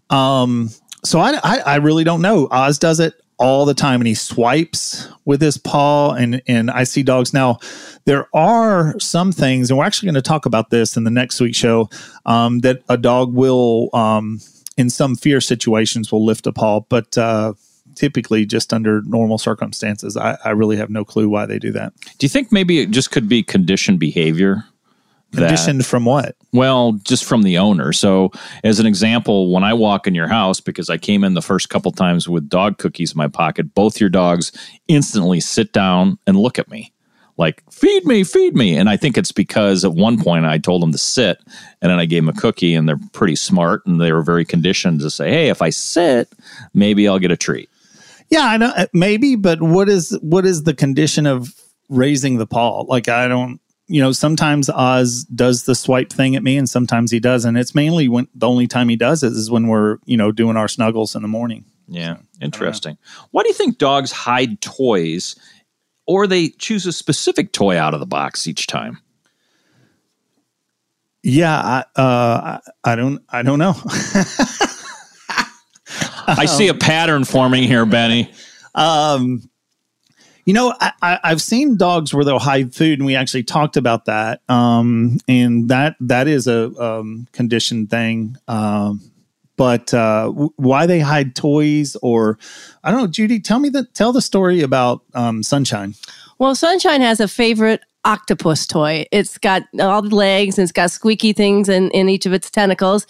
um, 0.10 0.70
so 1.04 1.20
I, 1.20 1.40
I, 1.44 1.60
I 1.60 1.75
really 1.78 2.04
don't 2.04 2.22
know. 2.22 2.48
Oz 2.51 2.78
does 2.78 3.00
it 3.00 3.13
all 3.42 3.66
the 3.66 3.74
time 3.74 4.00
and 4.01 4.08
he 4.08 4.13
swipes 4.13 5.08
with 5.25 5.42
his 5.42 5.58
paw 5.58 6.13
and 6.13 6.44
and 6.48 6.70
I 6.70 6.84
see 6.84 7.01
dogs 7.01 7.34
now 7.34 7.58
there 8.06 8.28
are 8.36 9.00
some 9.00 9.32
things 9.32 9.72
and 9.72 9.80
we're 9.80 9.86
actually 9.86 10.08
going 10.08 10.16
to 10.16 10.22
talk 10.22 10.46
about 10.46 10.70
this 10.70 10.96
in 10.96 11.06
the 11.06 11.12
next 11.12 11.42
week 11.42 11.56
show 11.56 11.90
um, 12.28 12.60
that 12.60 12.84
a 12.88 12.98
dog 12.98 13.34
will 13.34 13.90
um, 13.96 14.40
in 14.78 14.90
some 14.90 15.16
fear 15.16 15.42
situations 15.42 16.12
will 16.12 16.25
lift 16.25 16.48
a 16.48 16.51
paw 16.51 16.80
but 16.82 17.18
uh, 17.18 17.54
typically 17.96 18.46
just 18.46 18.74
under 18.74 19.01
normal 19.04 19.38
circumstances 19.38 20.16
I, 20.18 20.38
I 20.46 20.51
really 20.51 20.78
have 20.78 20.90
no 20.90 21.04
clue 21.04 21.30
why 21.30 21.46
they 21.46 21.60
do 21.60 21.72
that 21.74 21.94
Do 22.18 22.25
you 22.25 22.30
think 22.30 22.51
maybe 22.51 22.80
it 22.80 22.92
just 22.92 23.12
could 23.12 23.28
be 23.28 23.44
conditioned 23.44 24.00
behavior? 24.00 24.66
that- 25.32 25.48
conditioned 25.48 25.86
from 25.86 26.06
what 26.06 26.36
Well, 26.51 26.94
just 27.04 27.24
from 27.24 27.44
the 27.44 27.58
owner. 27.58 27.94
So, 27.94 28.32
as 28.63 28.80
an 28.80 28.86
example, 28.86 29.51
when 29.51 29.63
I 29.63 29.74
walk 29.74 30.06
in 30.06 30.13
your 30.13 30.28
house, 30.28 30.60
because 30.60 30.90
I 30.90 30.98
came 30.98 31.24
in 31.24 31.34
the 31.34 31.42
first 31.42 31.70
couple 31.70 31.92
times 31.94 32.28
with 32.28 32.50
dog 32.50 32.78
cookies 32.78 33.13
in 33.13 33.18
my 33.18 33.30
pocket, 33.30 33.74
both 33.74 34.00
your 34.01 34.10
dogs 34.10 34.51
instantly 34.90 35.40
sit 35.40 35.72
down 35.72 36.18
and 36.28 36.38
look 36.38 36.60
at 36.60 36.70
me 36.70 36.92
like, 37.38 37.64
feed 37.72 38.06
me, 38.06 38.24
feed 38.24 38.56
me. 38.56 38.78
And 38.78 38.90
I 38.90 38.98
think 38.98 39.18
it's 39.18 39.32
because 39.32 39.84
at 39.84 39.94
one 39.94 40.22
point 40.22 40.46
I 40.46 40.58
told 40.58 40.82
them 40.82 40.92
to 40.92 40.98
sit 40.98 41.40
and 41.82 41.92
then 41.92 42.00
I 42.00 42.06
gave 42.06 42.24
them 42.24 42.36
a 42.36 42.40
cookie 42.40 42.76
and 42.76 42.88
they're 42.88 43.00
pretty 43.14 43.36
smart 43.36 43.86
and 43.86 44.00
they 44.00 44.12
were 44.12 44.24
very 44.24 44.46
conditioned 44.46 45.00
to 45.02 45.10
say, 45.10 45.30
hey, 45.30 45.50
if 45.50 45.62
I 45.62 45.70
sit, 45.70 46.30
maybe 46.74 47.08
I'll 47.08 47.20
get 47.20 47.32
a 47.32 47.38
treat. 47.38 47.70
Yeah, 48.30 48.46
I 48.46 48.58
know 48.58 48.72
uh, 48.76 48.88
maybe, 48.94 49.36
but 49.36 49.62
what 49.62 49.90
is 49.90 50.18
what 50.22 50.46
is 50.46 50.64
the 50.64 50.74
condition 50.74 51.26
of 51.26 51.54
raising 51.90 52.38
the 52.38 52.48
paw? 52.48 52.82
Like 52.82 53.10
I 53.10 53.28
don't 53.28 53.60
you 53.92 54.02
know, 54.02 54.14
sometimes 54.14 54.70
Oz 54.70 55.26
does 55.26 55.66
the 55.66 55.76
swipe 55.76 56.14
thing 56.14 56.38
at 56.38 56.44
me 56.44 56.56
and 56.56 56.70
sometimes 56.70 57.12
he 57.12 57.20
doesn't. 57.20 57.58
It's 57.58 57.76
mainly 57.76 58.08
when 58.08 58.30
the 58.34 58.48
only 58.48 58.66
time 58.66 58.88
he 58.88 58.96
does 58.96 59.22
it 59.22 59.34
is 59.34 59.52
when 59.52 59.68
we're, 59.68 59.98
you 60.06 60.16
know, 60.16 60.32
doing 60.32 60.56
our 60.56 60.70
snuggles 60.70 61.14
in 61.14 61.22
the 61.24 61.28
morning. 61.28 61.66
Yeah, 61.90 62.18
interesting. 62.40 62.98
Why 63.32 63.44
do 63.44 63.50
you 63.50 63.54
think 63.54 63.78
dogs 63.78 64.14
hide 64.14 64.62
toys 64.62 65.36
or 66.05 66.27
they 66.27 66.50
choose 66.50 66.86
a 66.86 66.91
specific 66.91 67.53
toy 67.53 67.77
out 67.77 67.93
of 67.93 68.00
the 68.00 68.05
box 68.05 68.48
each 68.48 68.67
time? 68.67 69.00
Yeah, 71.24 71.55
I 71.55 71.84
uh 72.01 72.60
I, 72.84 72.96
don't 72.96 73.24
I 73.29 73.43
don't 73.43 73.60
know. 73.60 73.75
I 76.27 76.46
see 76.46 76.67
a 76.67 76.74
pattern 76.74 77.25
forming 77.25 77.63
here, 77.63 77.86
Benny. 77.86 78.31
Um, 78.74 79.50
you 80.46 80.53
know, 80.53 80.74
I, 80.79 80.93
I, 81.01 81.20
I've 81.24 81.41
seen 81.41 81.77
dogs 81.77 82.13
where 82.13 82.25
they'll 82.25 82.39
hide 82.39 82.74
food, 82.74 83.00
and 83.00 83.05
we 83.05 83.15
actually 83.15 83.43
talked 83.43 83.77
about 83.77 84.05
that. 84.05 84.41
Um, 84.50 85.17
and 85.27 85.70
that 85.70 85.96
that 86.00 86.27
is 86.27 86.48
a 86.48 86.72
um, 86.81 87.27
conditioned 87.31 87.89
thing. 87.89 88.38
Um, 88.48 89.11
but 89.62 89.94
uh, 89.94 90.24
w- 90.25 90.51
why 90.56 90.88
they 90.88 91.00
hide 91.00 91.36
toys, 91.36 91.96
or 92.01 92.39
I 92.84 92.89
don't 92.89 93.00
know, 93.00 93.06
Judy, 93.06 93.39
tell 93.39 93.60
me 93.60 93.70
the 93.70 93.84
tell 93.94 94.12
the 94.12 94.20
story 94.20 94.62
about 94.62 95.03
um, 95.13 95.44
Sunshine. 95.44 95.94
Well, 96.39 96.56
Sunshine 96.56 97.01
has 97.01 97.20
a 97.20 97.27
favorite 97.27 97.82
octopus 98.03 98.65
toy. 98.65 99.06
It's 99.12 99.38
got 99.38 99.62
all 99.80 100.01
the 100.01 100.15
legs 100.15 100.58
and 100.58 100.63
it's 100.63 100.72
got 100.72 100.89
squeaky 100.89 101.32
things 101.32 101.70
in, 101.70 101.91
in 101.91 102.10
each 102.10 102.25
of 102.25 102.34
its 102.34 102.50
tentacles. 102.50 103.06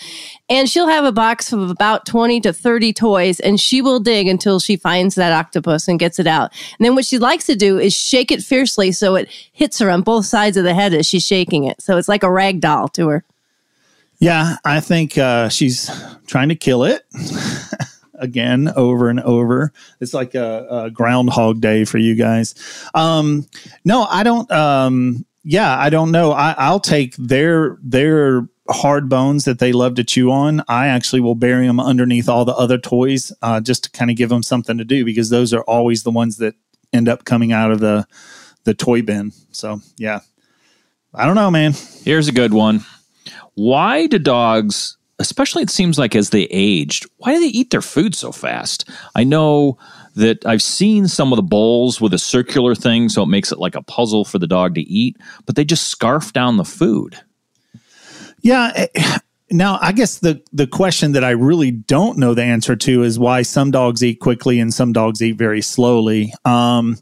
And 0.49 0.69
she'll 0.69 0.89
have 0.89 1.05
a 1.05 1.13
box 1.13 1.53
of 1.53 1.69
about 1.69 2.05
20 2.05 2.41
to 2.41 2.51
30 2.51 2.91
toys 2.91 3.39
and 3.39 3.57
she 3.57 3.81
will 3.81 4.01
dig 4.01 4.27
until 4.27 4.59
she 4.59 4.75
finds 4.75 5.15
that 5.15 5.31
octopus 5.31 5.87
and 5.87 5.97
gets 5.99 6.19
it 6.19 6.27
out. 6.27 6.51
And 6.77 6.85
then 6.85 6.95
what 6.95 7.05
she 7.05 7.17
likes 7.17 7.45
to 7.45 7.55
do 7.55 7.79
is 7.79 7.95
shake 7.95 8.29
it 8.29 8.43
fiercely 8.43 8.91
so 8.91 9.15
it 9.15 9.29
hits 9.53 9.79
her 9.79 9.89
on 9.89 10.01
both 10.01 10.25
sides 10.25 10.57
of 10.57 10.65
the 10.65 10.73
head 10.73 10.93
as 10.93 11.07
she's 11.07 11.25
shaking 11.25 11.63
it. 11.63 11.81
So 11.81 11.95
it's 11.95 12.09
like 12.09 12.23
a 12.23 12.29
rag 12.29 12.59
doll 12.59 12.89
to 12.89 13.07
her. 13.07 13.23
Yeah, 14.21 14.57
I 14.63 14.81
think 14.81 15.17
uh, 15.17 15.49
she's 15.49 15.89
trying 16.27 16.49
to 16.49 16.55
kill 16.55 16.83
it 16.83 17.01
again 18.13 18.71
over 18.75 19.09
and 19.09 19.19
over. 19.19 19.73
It's 19.99 20.13
like 20.13 20.35
a, 20.35 20.67
a 20.69 20.91
Groundhog 20.91 21.59
Day 21.59 21.85
for 21.85 21.97
you 21.97 22.13
guys. 22.13 22.53
Um, 22.93 23.47
no, 23.83 24.03
I 24.03 24.21
don't. 24.21 24.49
Um, 24.51 25.25
yeah, 25.43 25.75
I 25.75 25.89
don't 25.89 26.11
know. 26.11 26.33
I, 26.33 26.53
I'll 26.55 26.79
take 26.79 27.15
their 27.15 27.79
their 27.81 28.47
hard 28.69 29.09
bones 29.09 29.45
that 29.45 29.57
they 29.57 29.71
love 29.71 29.95
to 29.95 30.03
chew 30.03 30.31
on. 30.31 30.63
I 30.67 30.85
actually 30.89 31.21
will 31.21 31.33
bury 31.33 31.65
them 31.65 31.79
underneath 31.79 32.29
all 32.29 32.45
the 32.45 32.53
other 32.53 32.77
toys 32.77 33.31
uh, 33.41 33.59
just 33.59 33.85
to 33.85 33.89
kind 33.89 34.11
of 34.11 34.17
give 34.17 34.29
them 34.29 34.43
something 34.43 34.77
to 34.77 34.85
do 34.85 35.03
because 35.03 35.31
those 35.31 35.51
are 35.51 35.63
always 35.63 36.03
the 36.03 36.11
ones 36.11 36.37
that 36.37 36.53
end 36.93 37.09
up 37.09 37.25
coming 37.25 37.51
out 37.51 37.71
of 37.71 37.79
the 37.79 38.05
the 38.65 38.75
toy 38.75 39.01
bin. 39.01 39.31
So 39.51 39.81
yeah, 39.97 40.19
I 41.11 41.25
don't 41.25 41.33
know, 41.33 41.49
man. 41.49 41.73
Here's 42.03 42.27
a 42.27 42.33
good 42.33 42.53
one. 42.53 42.85
Why 43.55 44.07
do 44.07 44.19
dogs, 44.19 44.97
especially 45.19 45.63
it 45.63 45.69
seems 45.69 45.97
like 45.97 46.15
as 46.15 46.29
they 46.29 46.43
aged, 46.51 47.05
why 47.17 47.33
do 47.33 47.39
they 47.39 47.47
eat 47.47 47.71
their 47.71 47.81
food 47.81 48.15
so 48.15 48.31
fast? 48.31 48.89
I 49.15 49.23
know 49.23 49.77
that 50.15 50.45
I've 50.45 50.63
seen 50.63 51.07
some 51.07 51.31
of 51.31 51.37
the 51.37 51.43
bowls 51.43 52.01
with 52.01 52.13
a 52.13 52.19
circular 52.19 52.75
thing, 52.75 53.09
so 53.09 53.23
it 53.23 53.27
makes 53.27 53.51
it 53.51 53.59
like 53.59 53.75
a 53.75 53.83
puzzle 53.83 54.25
for 54.25 54.39
the 54.39 54.47
dog 54.47 54.75
to 54.75 54.81
eat, 54.81 55.17
but 55.45 55.55
they 55.55 55.63
just 55.63 55.87
scarf 55.87 56.33
down 56.33 56.57
the 56.57 56.65
food. 56.65 57.17
Yeah. 58.41 58.71
Eh, 58.75 59.17
Now, 59.51 59.79
I 59.81 59.91
guess 59.91 60.19
the 60.19 60.41
the 60.53 60.65
question 60.65 61.11
that 61.11 61.25
I 61.25 61.31
really 61.31 61.71
don't 61.71 62.17
know 62.17 62.33
the 62.33 62.43
answer 62.43 62.75
to 62.77 63.03
is 63.03 63.19
why 63.19 63.41
some 63.41 63.69
dogs 63.69 64.01
eat 64.01 64.21
quickly 64.21 64.59
and 64.59 64.73
some 64.73 64.93
dogs 64.93 65.21
eat 65.21 65.37
very 65.37 65.61
slowly. 65.61 66.33
Um, 66.45 66.97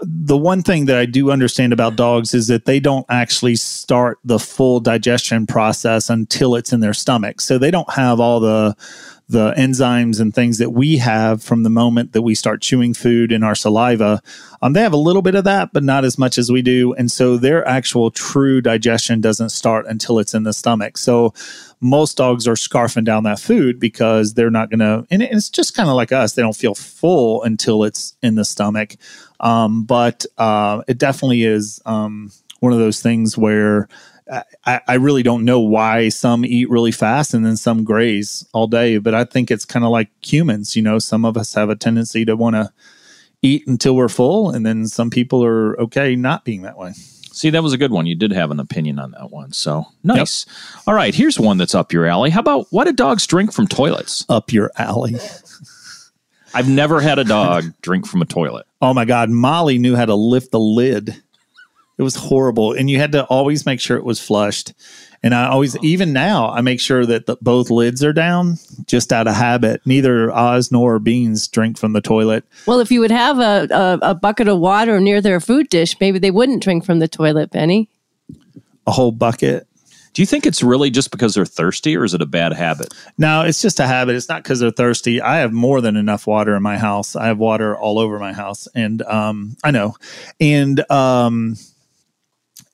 the 0.00 0.36
one 0.36 0.62
thing 0.62 0.86
that 0.86 0.96
I 0.96 1.04
do 1.04 1.30
understand 1.30 1.74
about 1.74 1.96
dogs 1.96 2.32
is 2.32 2.46
that 2.48 2.64
they 2.64 2.80
don't 2.80 3.04
actually 3.10 3.56
start 3.56 4.18
the 4.24 4.38
full 4.38 4.80
digestion 4.80 5.46
process 5.46 6.08
until 6.08 6.54
it's 6.54 6.72
in 6.72 6.80
their 6.80 6.94
stomach. 6.94 7.42
So 7.42 7.58
they 7.58 7.70
don't 7.70 7.92
have 7.92 8.18
all 8.18 8.40
the 8.40 8.74
the 9.30 9.52
enzymes 9.56 10.20
and 10.20 10.34
things 10.34 10.58
that 10.58 10.70
we 10.70 10.96
have 10.96 11.42
from 11.42 11.62
the 11.62 11.70
moment 11.70 12.12
that 12.12 12.22
we 12.22 12.34
start 12.34 12.60
chewing 12.60 12.94
food 12.94 13.30
in 13.30 13.44
our 13.44 13.54
saliva. 13.54 14.20
Um, 14.60 14.72
they 14.72 14.82
have 14.82 14.92
a 14.92 14.98
little 14.98 15.22
bit 15.22 15.36
of 15.36 15.44
that, 15.44 15.72
but 15.72 15.84
not 15.84 16.04
as 16.04 16.18
much 16.18 16.36
as 16.36 16.50
we 16.50 16.62
do. 16.62 16.92
And 16.94 17.12
so 17.12 17.36
their 17.36 17.66
actual 17.66 18.10
true 18.10 18.60
digestion 18.60 19.20
doesn't 19.20 19.50
start 19.50 19.86
until 19.86 20.18
it's 20.18 20.34
in 20.34 20.42
the 20.42 20.52
stomach. 20.52 20.98
So 20.98 21.32
most 21.80 22.16
dogs 22.16 22.48
are 22.48 22.54
scarfing 22.54 23.04
down 23.04 23.22
that 23.22 23.38
food 23.38 23.78
because 23.78 24.34
they're 24.34 24.50
not 24.50 24.68
going 24.68 24.80
to, 24.80 25.06
and 25.10 25.22
it's 25.22 25.48
just 25.48 25.76
kind 25.76 25.88
of 25.88 25.94
like 25.94 26.10
us. 26.10 26.34
They 26.34 26.42
don't 26.42 26.56
feel 26.56 26.74
full 26.74 27.42
until 27.44 27.84
it's 27.84 28.16
in 28.22 28.34
the 28.34 28.44
stomach. 28.44 28.96
Um, 29.38 29.84
but 29.84 30.26
uh, 30.38 30.82
it 30.88 30.98
definitely 30.98 31.44
is 31.44 31.80
um, 31.86 32.32
one 32.58 32.72
of 32.72 32.80
those 32.80 33.00
things 33.00 33.38
where 33.38 33.88
I, 34.64 34.80
I 34.86 34.94
really 34.94 35.22
don't 35.22 35.44
know 35.44 35.60
why 35.60 36.08
some 36.08 36.44
eat 36.44 36.70
really 36.70 36.92
fast 36.92 37.34
and 37.34 37.44
then 37.44 37.56
some 37.56 37.84
graze 37.84 38.46
all 38.52 38.66
day. 38.66 38.98
But 38.98 39.14
I 39.14 39.24
think 39.24 39.50
it's 39.50 39.64
kind 39.64 39.84
of 39.84 39.90
like 39.90 40.08
humans. 40.24 40.76
You 40.76 40.82
know, 40.82 40.98
some 40.98 41.24
of 41.24 41.36
us 41.36 41.54
have 41.54 41.70
a 41.70 41.76
tendency 41.76 42.24
to 42.24 42.36
want 42.36 42.56
to 42.56 42.72
eat 43.42 43.66
until 43.66 43.96
we're 43.96 44.08
full, 44.08 44.50
and 44.50 44.64
then 44.64 44.86
some 44.86 45.10
people 45.10 45.44
are 45.44 45.78
okay 45.80 46.14
not 46.14 46.44
being 46.44 46.62
that 46.62 46.76
way. 46.76 46.92
See, 47.32 47.50
that 47.50 47.62
was 47.62 47.72
a 47.72 47.78
good 47.78 47.92
one. 47.92 48.06
You 48.06 48.14
did 48.14 48.32
have 48.32 48.50
an 48.50 48.60
opinion 48.60 48.98
on 48.98 49.12
that 49.12 49.30
one. 49.30 49.52
So 49.52 49.86
nice. 50.04 50.46
All 50.86 50.94
right, 50.94 51.14
here's 51.14 51.40
one 51.40 51.56
that's 51.56 51.74
up 51.74 51.92
your 51.92 52.06
alley. 52.06 52.30
How 52.30 52.40
about 52.40 52.66
why 52.70 52.84
do 52.84 52.92
dogs 52.92 53.26
drink 53.26 53.52
from 53.52 53.66
toilets? 53.66 54.26
Up 54.28 54.52
your 54.52 54.70
alley. 54.76 55.16
I've 56.52 56.68
never 56.68 57.00
had 57.00 57.18
a 57.18 57.24
dog 57.24 57.64
drink 57.82 58.06
from 58.06 58.22
a 58.22 58.26
toilet. 58.26 58.66
Oh 58.82 58.92
my 58.92 59.04
God. 59.04 59.30
Molly 59.30 59.78
knew 59.78 59.96
how 59.96 60.06
to 60.06 60.14
lift 60.14 60.50
the 60.50 60.60
lid. 60.60 61.22
It 62.00 62.02
was 62.02 62.14
horrible. 62.14 62.72
And 62.72 62.88
you 62.88 62.98
had 62.98 63.12
to 63.12 63.24
always 63.24 63.66
make 63.66 63.78
sure 63.78 63.98
it 63.98 64.06
was 64.06 64.18
flushed. 64.18 64.72
And 65.22 65.34
I 65.34 65.48
always, 65.48 65.76
even 65.84 66.14
now, 66.14 66.48
I 66.48 66.62
make 66.62 66.80
sure 66.80 67.04
that 67.04 67.26
the, 67.26 67.36
both 67.42 67.68
lids 67.68 68.02
are 68.02 68.14
down 68.14 68.56
just 68.86 69.12
out 69.12 69.28
of 69.28 69.34
habit. 69.34 69.82
Neither 69.84 70.32
Oz 70.32 70.72
nor 70.72 70.98
Beans 70.98 71.46
drink 71.46 71.76
from 71.76 71.92
the 71.92 72.00
toilet. 72.00 72.46
Well, 72.64 72.80
if 72.80 72.90
you 72.90 73.00
would 73.00 73.10
have 73.10 73.38
a, 73.38 73.68
a, 73.70 73.98
a 74.12 74.14
bucket 74.14 74.48
of 74.48 74.60
water 74.60 74.98
near 74.98 75.20
their 75.20 75.40
food 75.40 75.68
dish, 75.68 76.00
maybe 76.00 76.18
they 76.18 76.30
wouldn't 76.30 76.62
drink 76.62 76.86
from 76.86 77.00
the 77.00 77.06
toilet, 77.06 77.50
Benny. 77.50 77.90
A 78.86 78.92
whole 78.92 79.12
bucket. 79.12 79.66
Do 80.14 80.22
you 80.22 80.26
think 80.26 80.46
it's 80.46 80.62
really 80.62 80.88
just 80.88 81.10
because 81.10 81.34
they're 81.34 81.44
thirsty 81.44 81.98
or 81.98 82.04
is 82.04 82.14
it 82.14 82.22
a 82.22 82.26
bad 82.26 82.54
habit? 82.54 82.94
No, 83.18 83.42
it's 83.42 83.60
just 83.60 83.78
a 83.78 83.86
habit. 83.86 84.16
It's 84.16 84.30
not 84.30 84.42
because 84.42 84.60
they're 84.60 84.70
thirsty. 84.70 85.20
I 85.20 85.40
have 85.40 85.52
more 85.52 85.82
than 85.82 85.96
enough 85.96 86.26
water 86.26 86.56
in 86.56 86.62
my 86.62 86.78
house. 86.78 87.14
I 87.14 87.26
have 87.26 87.36
water 87.36 87.76
all 87.76 87.98
over 87.98 88.18
my 88.18 88.32
house, 88.32 88.68
and 88.74 89.02
um, 89.02 89.54
I 89.62 89.70
know. 89.70 89.96
And 90.40 90.90
um, 90.90 91.56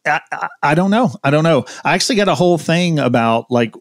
I, 0.07 0.21
I, 0.33 0.49
I 0.63 0.75
don't 0.75 0.91
know. 0.91 1.13
I 1.23 1.31
don't 1.31 1.45
know. 1.45 1.65
I 1.85 1.95
actually 1.95 2.17
got 2.17 2.29
a 2.29 2.35
whole 2.35 2.59
thing 2.59 2.99
about 2.99 3.51
like 3.51 3.75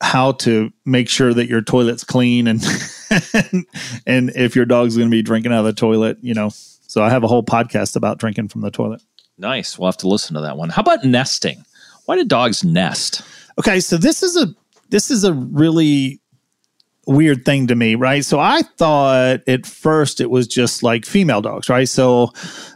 how 0.00 0.32
to 0.32 0.70
make 0.84 1.08
sure 1.08 1.32
that 1.32 1.48
your 1.48 1.62
toilet's 1.62 2.04
clean 2.04 2.46
and 2.46 2.62
and 4.06 4.30
if 4.34 4.54
your 4.54 4.64
dog's 4.64 4.96
going 4.96 5.08
to 5.08 5.14
be 5.14 5.22
drinking 5.22 5.52
out 5.52 5.60
of 5.60 5.64
the 5.64 5.72
toilet, 5.72 6.18
you 6.20 6.34
know. 6.34 6.50
So 6.50 7.02
I 7.02 7.10
have 7.10 7.24
a 7.24 7.26
whole 7.26 7.42
podcast 7.42 7.96
about 7.96 8.18
drinking 8.18 8.48
from 8.48 8.60
the 8.60 8.70
toilet. 8.70 9.02
Nice. 9.38 9.78
We'll 9.78 9.88
have 9.88 9.96
to 9.98 10.08
listen 10.08 10.34
to 10.34 10.42
that 10.42 10.56
one. 10.56 10.68
How 10.68 10.80
about 10.80 11.04
nesting? 11.04 11.64
Why 12.04 12.16
do 12.16 12.24
dogs 12.24 12.62
nest? 12.62 13.22
Okay, 13.58 13.80
so 13.80 13.96
this 13.96 14.22
is 14.22 14.36
a 14.36 14.54
this 14.90 15.10
is 15.10 15.24
a 15.24 15.32
really 15.32 16.20
weird 17.06 17.44
thing 17.44 17.66
to 17.68 17.74
me, 17.74 17.94
right? 17.94 18.24
So 18.24 18.38
I 18.38 18.62
thought 18.76 19.40
at 19.46 19.66
first 19.66 20.20
it 20.20 20.30
was 20.30 20.46
just 20.46 20.82
like 20.82 21.04
female 21.04 21.40
dogs, 21.40 21.68
right? 21.68 21.88
So 21.88 22.32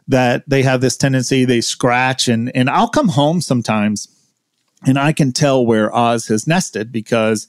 that 0.09 0.45
they 0.49 0.63
have 0.63 0.81
this 0.81 0.97
tendency 0.97 1.45
they 1.45 1.61
scratch 1.61 2.29
and 2.29 2.55
and 2.55 2.69
I'll 2.71 2.89
come 2.89 3.09
home 3.09 3.41
sometimes 3.41 4.09
and 4.87 4.99
I 4.99 5.13
can 5.13 5.33
tell 5.33 5.65
where 5.65 5.95
Oz 5.95 6.27
has 6.29 6.47
nested 6.47 6.93
because 6.93 7.49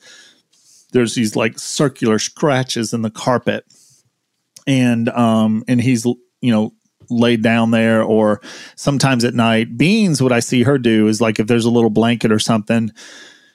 there's 0.91 1.15
these 1.15 1.35
like 1.35 1.59
circular 1.59 2.19
scratches 2.19 2.93
in 2.93 3.01
the 3.01 3.11
carpet. 3.11 3.65
And 4.67 5.09
um 5.09 5.63
and 5.67 5.81
he's 5.81 6.05
you 6.05 6.51
know 6.51 6.73
laid 7.09 7.41
down 7.41 7.71
there 7.71 8.03
or 8.03 8.41
sometimes 8.75 9.25
at 9.25 9.33
night 9.33 9.77
beans 9.77 10.21
what 10.21 10.31
i 10.31 10.39
see 10.39 10.61
her 10.61 10.77
do 10.77 11.07
is 11.07 11.19
like 11.19 11.39
if 11.39 11.47
there's 11.47 11.65
a 11.65 11.69
little 11.69 11.89
blanket 11.89 12.31
or 12.31 12.37
something 12.37 12.91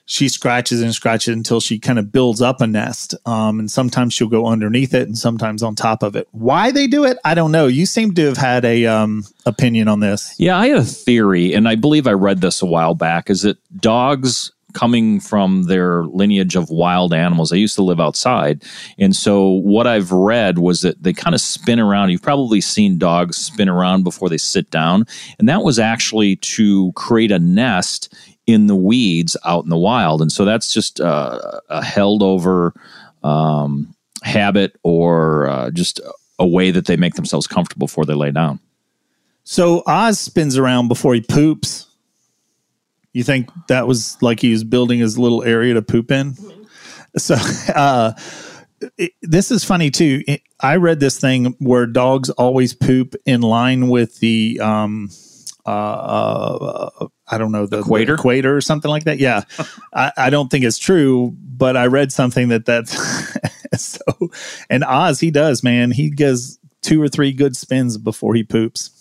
she 0.05 0.29
scratches 0.29 0.81
and 0.81 0.93
scratches 0.93 1.33
until 1.35 1.59
she 1.59 1.79
kind 1.79 1.97
of 1.97 2.11
builds 2.11 2.41
up 2.41 2.61
a 2.61 2.67
nest. 2.67 3.15
Um, 3.25 3.59
and 3.59 3.69
sometimes 3.69 4.13
she'll 4.13 4.27
go 4.27 4.45
underneath 4.45 4.93
it 4.93 5.07
and 5.07 5.17
sometimes 5.17 5.63
on 5.63 5.75
top 5.75 6.03
of 6.03 6.15
it. 6.15 6.27
Why 6.31 6.71
they 6.71 6.87
do 6.87 7.05
it, 7.05 7.17
I 7.25 7.33
don't 7.33 7.51
know. 7.51 7.67
You 7.67 7.85
seem 7.85 8.13
to 8.15 8.25
have 8.27 8.37
had 8.37 8.65
a 8.65 8.85
um, 8.85 9.23
opinion 9.45 9.87
on 9.87 9.99
this. 9.99 10.35
Yeah, 10.37 10.57
I 10.57 10.67
had 10.67 10.77
a 10.77 10.83
theory, 10.83 11.53
and 11.53 11.67
I 11.67 11.75
believe 11.75 12.07
I 12.07 12.11
read 12.11 12.41
this 12.41 12.61
a 12.61 12.65
while 12.65 12.95
back. 12.95 13.29
Is 13.29 13.41
that 13.41 13.57
dogs 13.79 14.51
coming 14.75 15.21
from 15.21 15.63
their 15.63 16.03
lineage 16.03 16.55
of 16.55 16.69
wild 16.69 17.13
animals. 17.13 17.49
They 17.49 17.57
used 17.57 17.75
to 17.75 17.81
live 17.81 17.99
outside. 17.99 18.61
And 18.99 19.15
so 19.15 19.49
what 19.49 19.87
I've 19.87 20.11
read 20.11 20.59
was 20.59 20.81
that 20.81 21.01
they 21.01 21.13
kind 21.13 21.33
of 21.33 21.39
spin 21.41 21.79
around. 21.79 22.09
You've 22.09 22.21
probably 22.21 22.59
seen 22.59 22.99
dogs 22.99 23.37
spin 23.37 23.69
around 23.69 24.03
before 24.03 24.27
they 24.27 24.37
sit 24.37 24.69
down. 24.69 25.07
And 25.39 25.47
that 25.47 25.63
was 25.63 25.79
actually 25.79 26.35
to 26.35 26.91
create 26.93 27.31
a 27.31 27.39
nest 27.39 28.13
in 28.47 28.67
the 28.67 28.75
weeds 28.75 29.35
out 29.45 29.63
in 29.63 29.69
the 29.69 29.77
wild. 29.77 30.21
And 30.21 30.31
so 30.31 30.45
that's 30.45 30.73
just 30.73 31.01
uh, 31.01 31.59
a 31.69 31.83
held 31.83 32.21
over 32.21 32.73
um, 33.23 33.95
habit 34.23 34.75
or 34.83 35.47
uh, 35.47 35.71
just 35.71 35.99
a 36.37 36.47
way 36.47 36.71
that 36.71 36.85
they 36.85 36.97
make 36.97 37.15
themselves 37.15 37.47
comfortable 37.47 37.87
before 37.87 38.05
they 38.05 38.13
lay 38.13 38.31
down. 38.31 38.59
So 39.43 39.83
Oz 39.85 40.19
spins 40.19 40.57
around 40.57 40.87
before 40.87 41.13
he 41.13 41.21
poops. 41.21 41.87
You 43.13 43.23
think 43.23 43.49
that 43.67 43.87
was 43.87 44.21
like 44.21 44.39
he 44.39 44.51
was 44.51 44.63
building 44.63 44.99
his 44.99 45.17
little 45.17 45.43
area 45.43 45.75
to 45.75 45.81
poop 45.81 46.11
in? 46.11 46.35
So 47.17 47.35
uh, 47.75 48.13
it, 48.97 49.13
this 49.21 49.51
is 49.51 49.63
funny 49.63 49.89
too. 49.89 50.23
It, 50.27 50.41
I 50.59 50.77
read 50.77 50.99
this 50.99 51.19
thing 51.19 51.55
where 51.59 51.85
dogs 51.85 52.29
always 52.31 52.73
poop 52.73 53.15
in 53.25 53.41
line 53.41 53.87
with 53.87 54.19
the 54.19 54.59
um, 54.61 55.09
uh, 55.65 55.69
uh, 55.69 57.07
I 57.27 57.37
don't 57.37 57.51
know 57.51 57.65
the 57.65 57.79
equator, 57.79 58.15
the 58.15 58.19
equator 58.21 58.55
or 58.55 58.61
something 58.61 58.89
like 58.89 59.05
that. 59.05 59.19
Yeah, 59.19 59.43
I, 59.93 60.11
I, 60.17 60.29
don't 60.29 60.49
think 60.49 60.63
it's 60.63 60.77
true, 60.77 61.35
but 61.39 61.75
I 61.75 61.87
read 61.87 62.11
something 62.11 62.49
that 62.49 62.65
that's 62.65 62.95
so. 63.81 64.01
And 64.69 64.83
Oz, 64.83 65.19
he 65.19 65.31
does, 65.31 65.63
man. 65.63 65.91
He 65.91 66.09
does 66.09 66.59
two 66.81 67.01
or 67.01 67.07
three 67.07 67.31
good 67.31 67.55
spins 67.55 67.97
before 67.97 68.35
he 68.35 68.43
poops. 68.43 68.91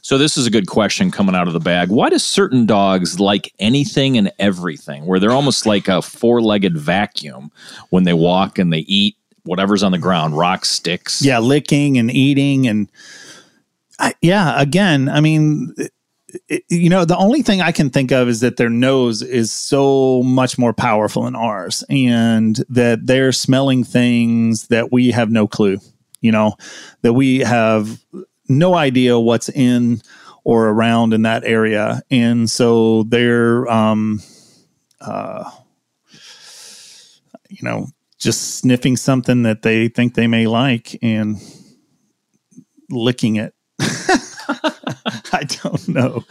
So 0.00 0.18
this 0.18 0.36
is 0.36 0.46
a 0.46 0.50
good 0.50 0.66
question 0.66 1.10
coming 1.10 1.34
out 1.34 1.46
of 1.46 1.54
the 1.54 1.60
bag. 1.60 1.88
Why 1.88 2.10
do 2.10 2.18
certain 2.18 2.66
dogs 2.66 3.20
like 3.20 3.54
anything 3.58 4.18
and 4.18 4.30
everything, 4.38 5.06
where 5.06 5.18
they're 5.18 5.32
almost 5.32 5.64
like 5.64 5.88
a 5.88 6.02
four-legged 6.02 6.76
vacuum 6.76 7.50
when 7.88 8.04
they 8.04 8.12
walk 8.12 8.58
and 8.58 8.70
they 8.70 8.80
eat 8.80 9.16
whatever's 9.44 9.82
on 9.82 9.92
the 9.92 9.98
ground, 9.98 10.36
rocks, 10.36 10.70
sticks? 10.70 11.22
Yeah, 11.22 11.38
licking 11.38 11.98
and 11.98 12.10
eating 12.10 12.66
and. 12.66 12.90
I, 13.98 14.12
yeah, 14.20 14.60
again, 14.60 15.08
I 15.08 15.20
mean, 15.20 15.72
you 16.68 16.88
know, 16.88 17.04
the 17.04 17.16
only 17.16 17.42
thing 17.42 17.60
I 17.60 17.72
can 17.72 17.90
think 17.90 18.12
of 18.12 18.28
is 18.28 18.40
that 18.40 18.56
their 18.56 18.70
nose 18.70 19.22
is 19.22 19.52
so 19.52 20.22
much 20.22 20.58
more 20.58 20.72
powerful 20.72 21.22
than 21.24 21.36
ours, 21.36 21.84
and 21.88 22.56
that 22.68 23.06
they're 23.06 23.32
smelling 23.32 23.84
things 23.84 24.68
that 24.68 24.92
we 24.92 25.10
have 25.10 25.30
no 25.30 25.46
clue. 25.46 25.78
You 26.20 26.32
know, 26.32 26.56
that 27.02 27.12
we 27.12 27.40
have 27.40 28.00
no 28.48 28.74
idea 28.74 29.18
what's 29.18 29.48
in 29.48 30.00
or 30.44 30.68
around 30.68 31.14
in 31.14 31.22
that 31.22 31.44
area, 31.44 32.02
and 32.10 32.50
so 32.50 33.04
they're, 33.04 33.66
um, 33.70 34.22
uh, 35.00 35.50
you 37.48 37.62
know, 37.62 37.88
just 38.18 38.56
sniffing 38.56 38.96
something 38.96 39.42
that 39.42 39.62
they 39.62 39.88
think 39.88 40.14
they 40.14 40.26
may 40.26 40.46
like 40.46 40.98
and 41.02 41.36
licking 42.90 43.36
it. 43.36 43.54
I 45.40 45.42
don't 45.44 45.88
know. 45.88 46.24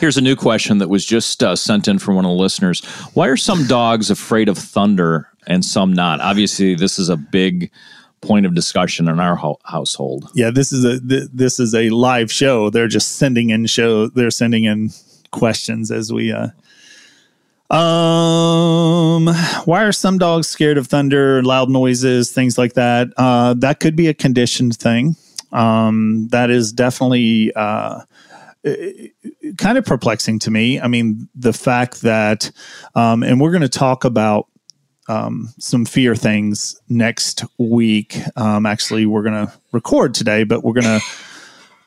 Here's 0.00 0.16
a 0.16 0.22
new 0.22 0.36
question 0.36 0.78
that 0.78 0.88
was 0.88 1.04
just 1.04 1.42
uh, 1.42 1.54
sent 1.54 1.86
in 1.86 1.98
from 1.98 2.14
one 2.14 2.24
of 2.24 2.30
the 2.30 2.36
listeners. 2.36 2.82
Why 3.12 3.28
are 3.28 3.36
some 3.36 3.66
dogs 3.66 4.10
afraid 4.10 4.48
of 4.48 4.56
thunder 4.56 5.28
and 5.46 5.62
some 5.62 5.92
not? 5.92 6.20
Obviously, 6.20 6.74
this 6.74 6.98
is 6.98 7.10
a 7.10 7.16
big 7.18 7.70
point 8.22 8.46
of 8.46 8.54
discussion 8.54 9.06
in 9.08 9.20
our 9.20 9.36
ho- 9.36 9.60
household. 9.64 10.30
Yeah, 10.34 10.50
this 10.50 10.72
is 10.72 10.82
a 10.84 10.98
th- 10.98 11.28
this 11.30 11.60
is 11.60 11.74
a 11.74 11.90
live 11.90 12.32
show. 12.32 12.70
They're 12.70 12.88
just 12.88 13.16
sending 13.16 13.50
in 13.50 13.66
show. 13.66 14.08
They're 14.08 14.30
sending 14.30 14.64
in 14.64 14.92
questions 15.30 15.90
as 15.90 16.10
we. 16.10 16.32
Uh, 16.32 16.48
um, 17.74 19.26
why 19.64 19.82
are 19.82 19.92
some 19.92 20.16
dogs 20.16 20.46
scared 20.46 20.78
of 20.78 20.86
thunder, 20.86 21.42
loud 21.42 21.68
noises, 21.68 22.32
things 22.32 22.56
like 22.56 22.74
that? 22.74 23.08
Uh, 23.18 23.54
that 23.58 23.80
could 23.80 23.94
be 23.94 24.06
a 24.06 24.14
conditioned 24.14 24.76
thing. 24.76 25.16
Um, 25.52 26.28
that 26.28 26.50
is 26.50 26.72
definitely 26.72 27.52
uh, 27.54 28.02
kind 29.58 29.78
of 29.78 29.84
perplexing 29.84 30.38
to 30.40 30.50
me. 30.50 30.80
I 30.80 30.88
mean, 30.88 31.28
the 31.34 31.52
fact 31.52 32.02
that, 32.02 32.50
um, 32.94 33.22
and 33.22 33.40
we're 33.40 33.52
going 33.52 33.62
to 33.62 33.68
talk 33.68 34.04
about 34.04 34.48
um, 35.08 35.54
some 35.58 35.84
fear 35.84 36.16
things 36.16 36.80
next 36.88 37.44
week. 37.58 38.18
Um, 38.36 38.66
actually, 38.66 39.06
we're 39.06 39.22
going 39.22 39.46
to 39.46 39.52
record 39.72 40.14
today, 40.14 40.44
but 40.44 40.64
we're 40.64 40.74
going 40.74 41.00
to. 41.00 41.06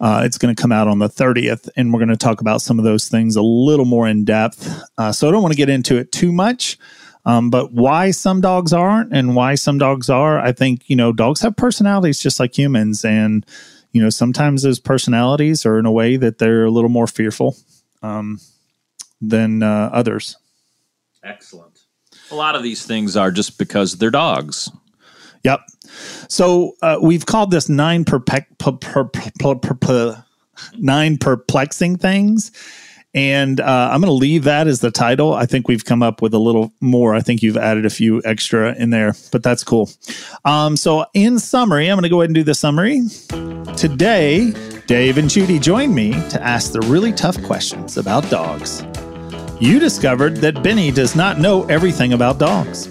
Uh, 0.02 0.22
it's 0.24 0.38
going 0.38 0.56
to 0.56 0.62
come 0.62 0.72
out 0.72 0.88
on 0.88 1.00
the 1.00 1.10
30th, 1.10 1.68
and 1.76 1.92
we're 1.92 2.00
going 2.00 2.08
to 2.08 2.16
talk 2.16 2.40
about 2.40 2.62
some 2.62 2.80
of 2.80 2.86
those 2.86 3.10
things 3.10 3.36
a 3.36 3.42
little 3.42 3.84
more 3.84 4.08
in 4.08 4.24
depth. 4.24 4.82
Uh, 4.98 5.12
so 5.12 5.28
I 5.28 5.32
don't 5.32 5.42
want 5.42 5.52
to 5.52 5.58
get 5.58 5.68
into 5.68 5.98
it 5.98 6.14
too 6.14 6.32
much. 6.32 6.78
Um, 7.26 7.50
but 7.50 7.74
why 7.74 8.12
some 8.12 8.42
dogs 8.42 8.74
aren't 8.74 9.14
and 9.14 9.36
why 9.36 9.56
some 9.56 9.78
dogs 9.78 10.10
are, 10.10 10.40
I 10.40 10.52
think, 10.52 10.90
you 10.90 10.96
know, 10.96 11.12
dogs 11.12 11.42
have 11.42 11.56
personalities 11.56 12.20
just 12.20 12.40
like 12.40 12.58
humans. 12.58 13.04
And, 13.04 13.46
you 13.92 14.02
know, 14.02 14.10
sometimes 14.10 14.64
those 14.64 14.80
personalities 14.80 15.66
are 15.66 15.78
in 15.78 15.86
a 15.86 15.92
way 15.92 16.16
that 16.18 16.38
they're 16.38 16.66
a 16.66 16.72
little 16.72 16.90
more 16.90 17.08
fearful 17.08 17.56
um, 18.02 18.40
than 19.22 19.62
uh, 19.62 19.90
others. 19.92 20.38
Excellent. 21.24 21.80
A 22.32 22.36
lot 22.36 22.56
of 22.56 22.64
these 22.64 22.86
things 22.86 23.18
are 23.18 23.32
just 23.32 23.58
because 23.58 23.98
they're 23.98 24.12
dogs. 24.12 24.72
Yep. 25.44 25.62
So 26.30 26.74
uh, 26.82 27.00
we've 27.02 27.26
called 27.26 27.52
this 27.52 27.70
nine 27.70 28.06
perpe- 28.06 28.46
per- 28.58 29.06
per- 29.06 29.56
per- 29.56 30.24
nine 30.78 31.18
perplexing 31.18 31.98
things 31.98 32.52
and 33.14 33.60
uh, 33.60 33.90
I'm 33.92 34.02
going 34.02 34.10
to 34.10 34.14
leave 34.14 34.44
that 34.44 34.68
as 34.68 34.82
the 34.82 34.92
title. 34.92 35.34
I 35.34 35.46
think 35.46 35.68
we've 35.68 35.84
come 35.84 36.04
up 36.04 36.22
with 36.22 36.34
a 36.34 36.40
little 36.40 36.72
more. 36.80 37.16
I 37.16 37.22
think 37.22 37.42
you've 37.42 37.58
added 37.58 37.86
a 37.86 37.90
few 37.90 38.22
extra 38.24 38.76
in 38.76 38.92
there, 38.92 39.16
but 39.32 39.42
that's 39.42 39.64
cool. 39.64 39.90
Um, 40.46 40.78
so, 40.78 41.06
in 41.14 41.40
summary, 41.40 41.88
I'm 41.88 41.96
going 41.96 42.04
to 42.04 42.10
go 42.10 42.22
ahead 42.22 42.30
and 42.30 42.36
do 42.36 42.44
the 42.44 42.54
summary. 42.54 43.02
Today, 43.76 44.54
Dave 44.86 45.18
and 45.18 45.30
Judy 45.30 45.60
joined 45.60 45.96
me 45.96 46.12
to 46.30 46.42
ask 46.42 46.72
the 46.72 46.82
really 46.82 47.12
tough 47.12 47.42
questions 47.44 47.98
about 47.98 48.30
dogs. 48.30 48.84
You 49.60 49.80
discovered 49.80 50.38
that 50.38 50.64
Benny 50.64 50.92
does 50.92 51.16
not 51.16 51.40
know 51.40 51.64
everything 51.66 52.14
about 52.14 52.38
dogs. 52.38 52.88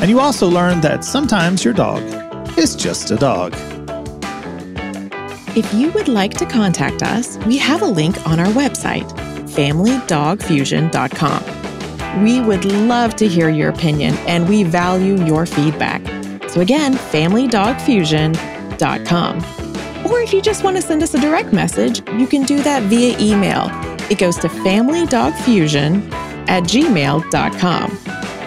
And 0.00 0.08
you 0.08 0.18
also 0.18 0.48
learned 0.48 0.82
that 0.82 1.04
sometimes 1.04 1.64
your 1.64 1.74
dog 1.74 2.02
is 2.58 2.74
just 2.74 3.10
a 3.10 3.16
dog. 3.16 3.54
If 5.56 5.74
you 5.74 5.90
would 5.92 6.06
like 6.06 6.34
to 6.34 6.46
contact 6.46 7.02
us, 7.02 7.36
we 7.38 7.58
have 7.58 7.82
a 7.82 7.86
link 7.86 8.24
on 8.24 8.38
our 8.38 8.52
website, 8.52 9.10
familydogfusion.com. 9.48 12.22
We 12.22 12.40
would 12.40 12.64
love 12.64 13.16
to 13.16 13.26
hear 13.26 13.48
your 13.48 13.70
opinion 13.70 14.14
and 14.28 14.48
we 14.48 14.62
value 14.62 15.20
your 15.24 15.46
feedback. 15.46 16.06
So, 16.48 16.60
again, 16.60 16.94
familydogfusion.com. 16.94 19.38
Or 20.06 20.20
if 20.20 20.32
you 20.32 20.40
just 20.40 20.62
want 20.62 20.76
to 20.76 20.82
send 20.82 21.02
us 21.02 21.14
a 21.14 21.20
direct 21.20 21.52
message, 21.52 22.08
you 22.12 22.28
can 22.28 22.44
do 22.44 22.62
that 22.62 22.84
via 22.84 23.18
email. 23.18 23.66
It 24.08 24.18
goes 24.18 24.36
to 24.38 24.46
familydogfusion 24.48 26.12
at 26.48 26.62
gmail.com. 26.62 27.98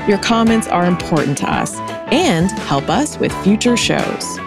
Your 0.07 0.19
comments 0.19 0.67
are 0.67 0.85
important 0.85 1.37
to 1.39 1.51
us 1.51 1.75
and 2.13 2.49
help 2.51 2.89
us 2.89 3.17
with 3.17 3.33
future 3.43 3.75
shows. 3.75 4.39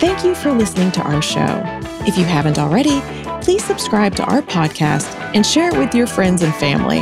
Thank 0.00 0.24
you 0.24 0.36
for 0.36 0.52
listening 0.52 0.92
to 0.92 1.02
our 1.02 1.20
show. 1.20 1.60
If 2.06 2.16
you 2.16 2.24
haven't 2.24 2.56
already, 2.56 3.00
please 3.42 3.64
subscribe 3.64 4.14
to 4.16 4.24
our 4.24 4.42
podcast 4.42 5.12
and 5.34 5.44
share 5.44 5.70
it 5.70 5.76
with 5.76 5.92
your 5.92 6.06
friends 6.06 6.42
and 6.42 6.54
family. 6.54 7.00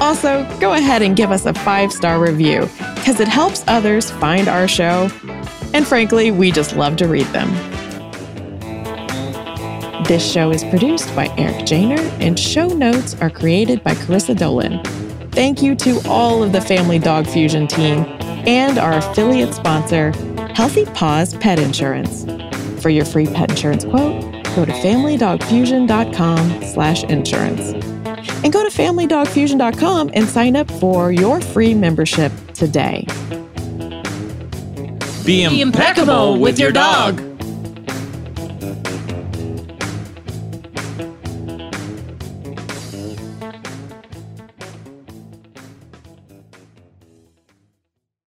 Also, 0.00 0.46
go 0.60 0.74
ahead 0.74 1.02
and 1.02 1.16
give 1.16 1.32
us 1.32 1.44
a 1.46 1.52
five 1.52 1.92
star 1.92 2.20
review 2.20 2.68
because 2.94 3.18
it 3.18 3.26
helps 3.26 3.64
others 3.66 4.12
find 4.12 4.46
our 4.46 4.68
show. 4.68 5.10
And 5.74 5.84
frankly, 5.84 6.30
we 6.30 6.52
just 6.52 6.76
love 6.76 6.96
to 6.98 7.08
read 7.08 7.26
them. 7.26 7.50
This 10.04 10.24
show 10.28 10.52
is 10.52 10.62
produced 10.64 11.14
by 11.16 11.26
Eric 11.36 11.66
Janer, 11.66 11.98
and 12.20 12.38
show 12.38 12.68
notes 12.68 13.14
are 13.20 13.30
created 13.30 13.82
by 13.82 13.94
Carissa 13.94 14.36
Dolan. 14.36 14.82
Thank 15.32 15.62
you 15.62 15.74
to 15.76 16.00
all 16.08 16.42
of 16.44 16.52
the 16.52 16.60
Family 16.60 16.98
Dog 17.00 17.26
Fusion 17.26 17.66
team 17.66 18.04
and 18.46 18.78
our 18.78 18.98
affiliate 18.98 19.54
sponsor, 19.54 20.12
Healthy 20.54 20.84
Paws 20.86 21.34
Pet 21.36 21.58
Insurance. 21.58 22.24
For 22.82 22.90
your 22.90 23.04
free 23.04 23.26
pet 23.26 23.50
insurance 23.50 23.84
quote, 23.84 24.22
go 24.54 24.64
to 24.64 24.72
familydogfusion.com 24.72 26.64
slash 26.64 27.04
insurance. 27.04 27.72
And 28.42 28.52
go 28.52 28.68
to 28.68 28.70
familydogfusion.com 28.70 30.10
and 30.14 30.28
sign 30.28 30.56
up 30.56 30.70
for 30.72 31.12
your 31.12 31.40
free 31.40 31.74
membership 31.74 32.32
today. 32.54 33.06
Be, 35.24 35.60
impeccable 35.60 36.40
with 36.40 36.58
your 36.58 36.72
dog. 36.72 37.29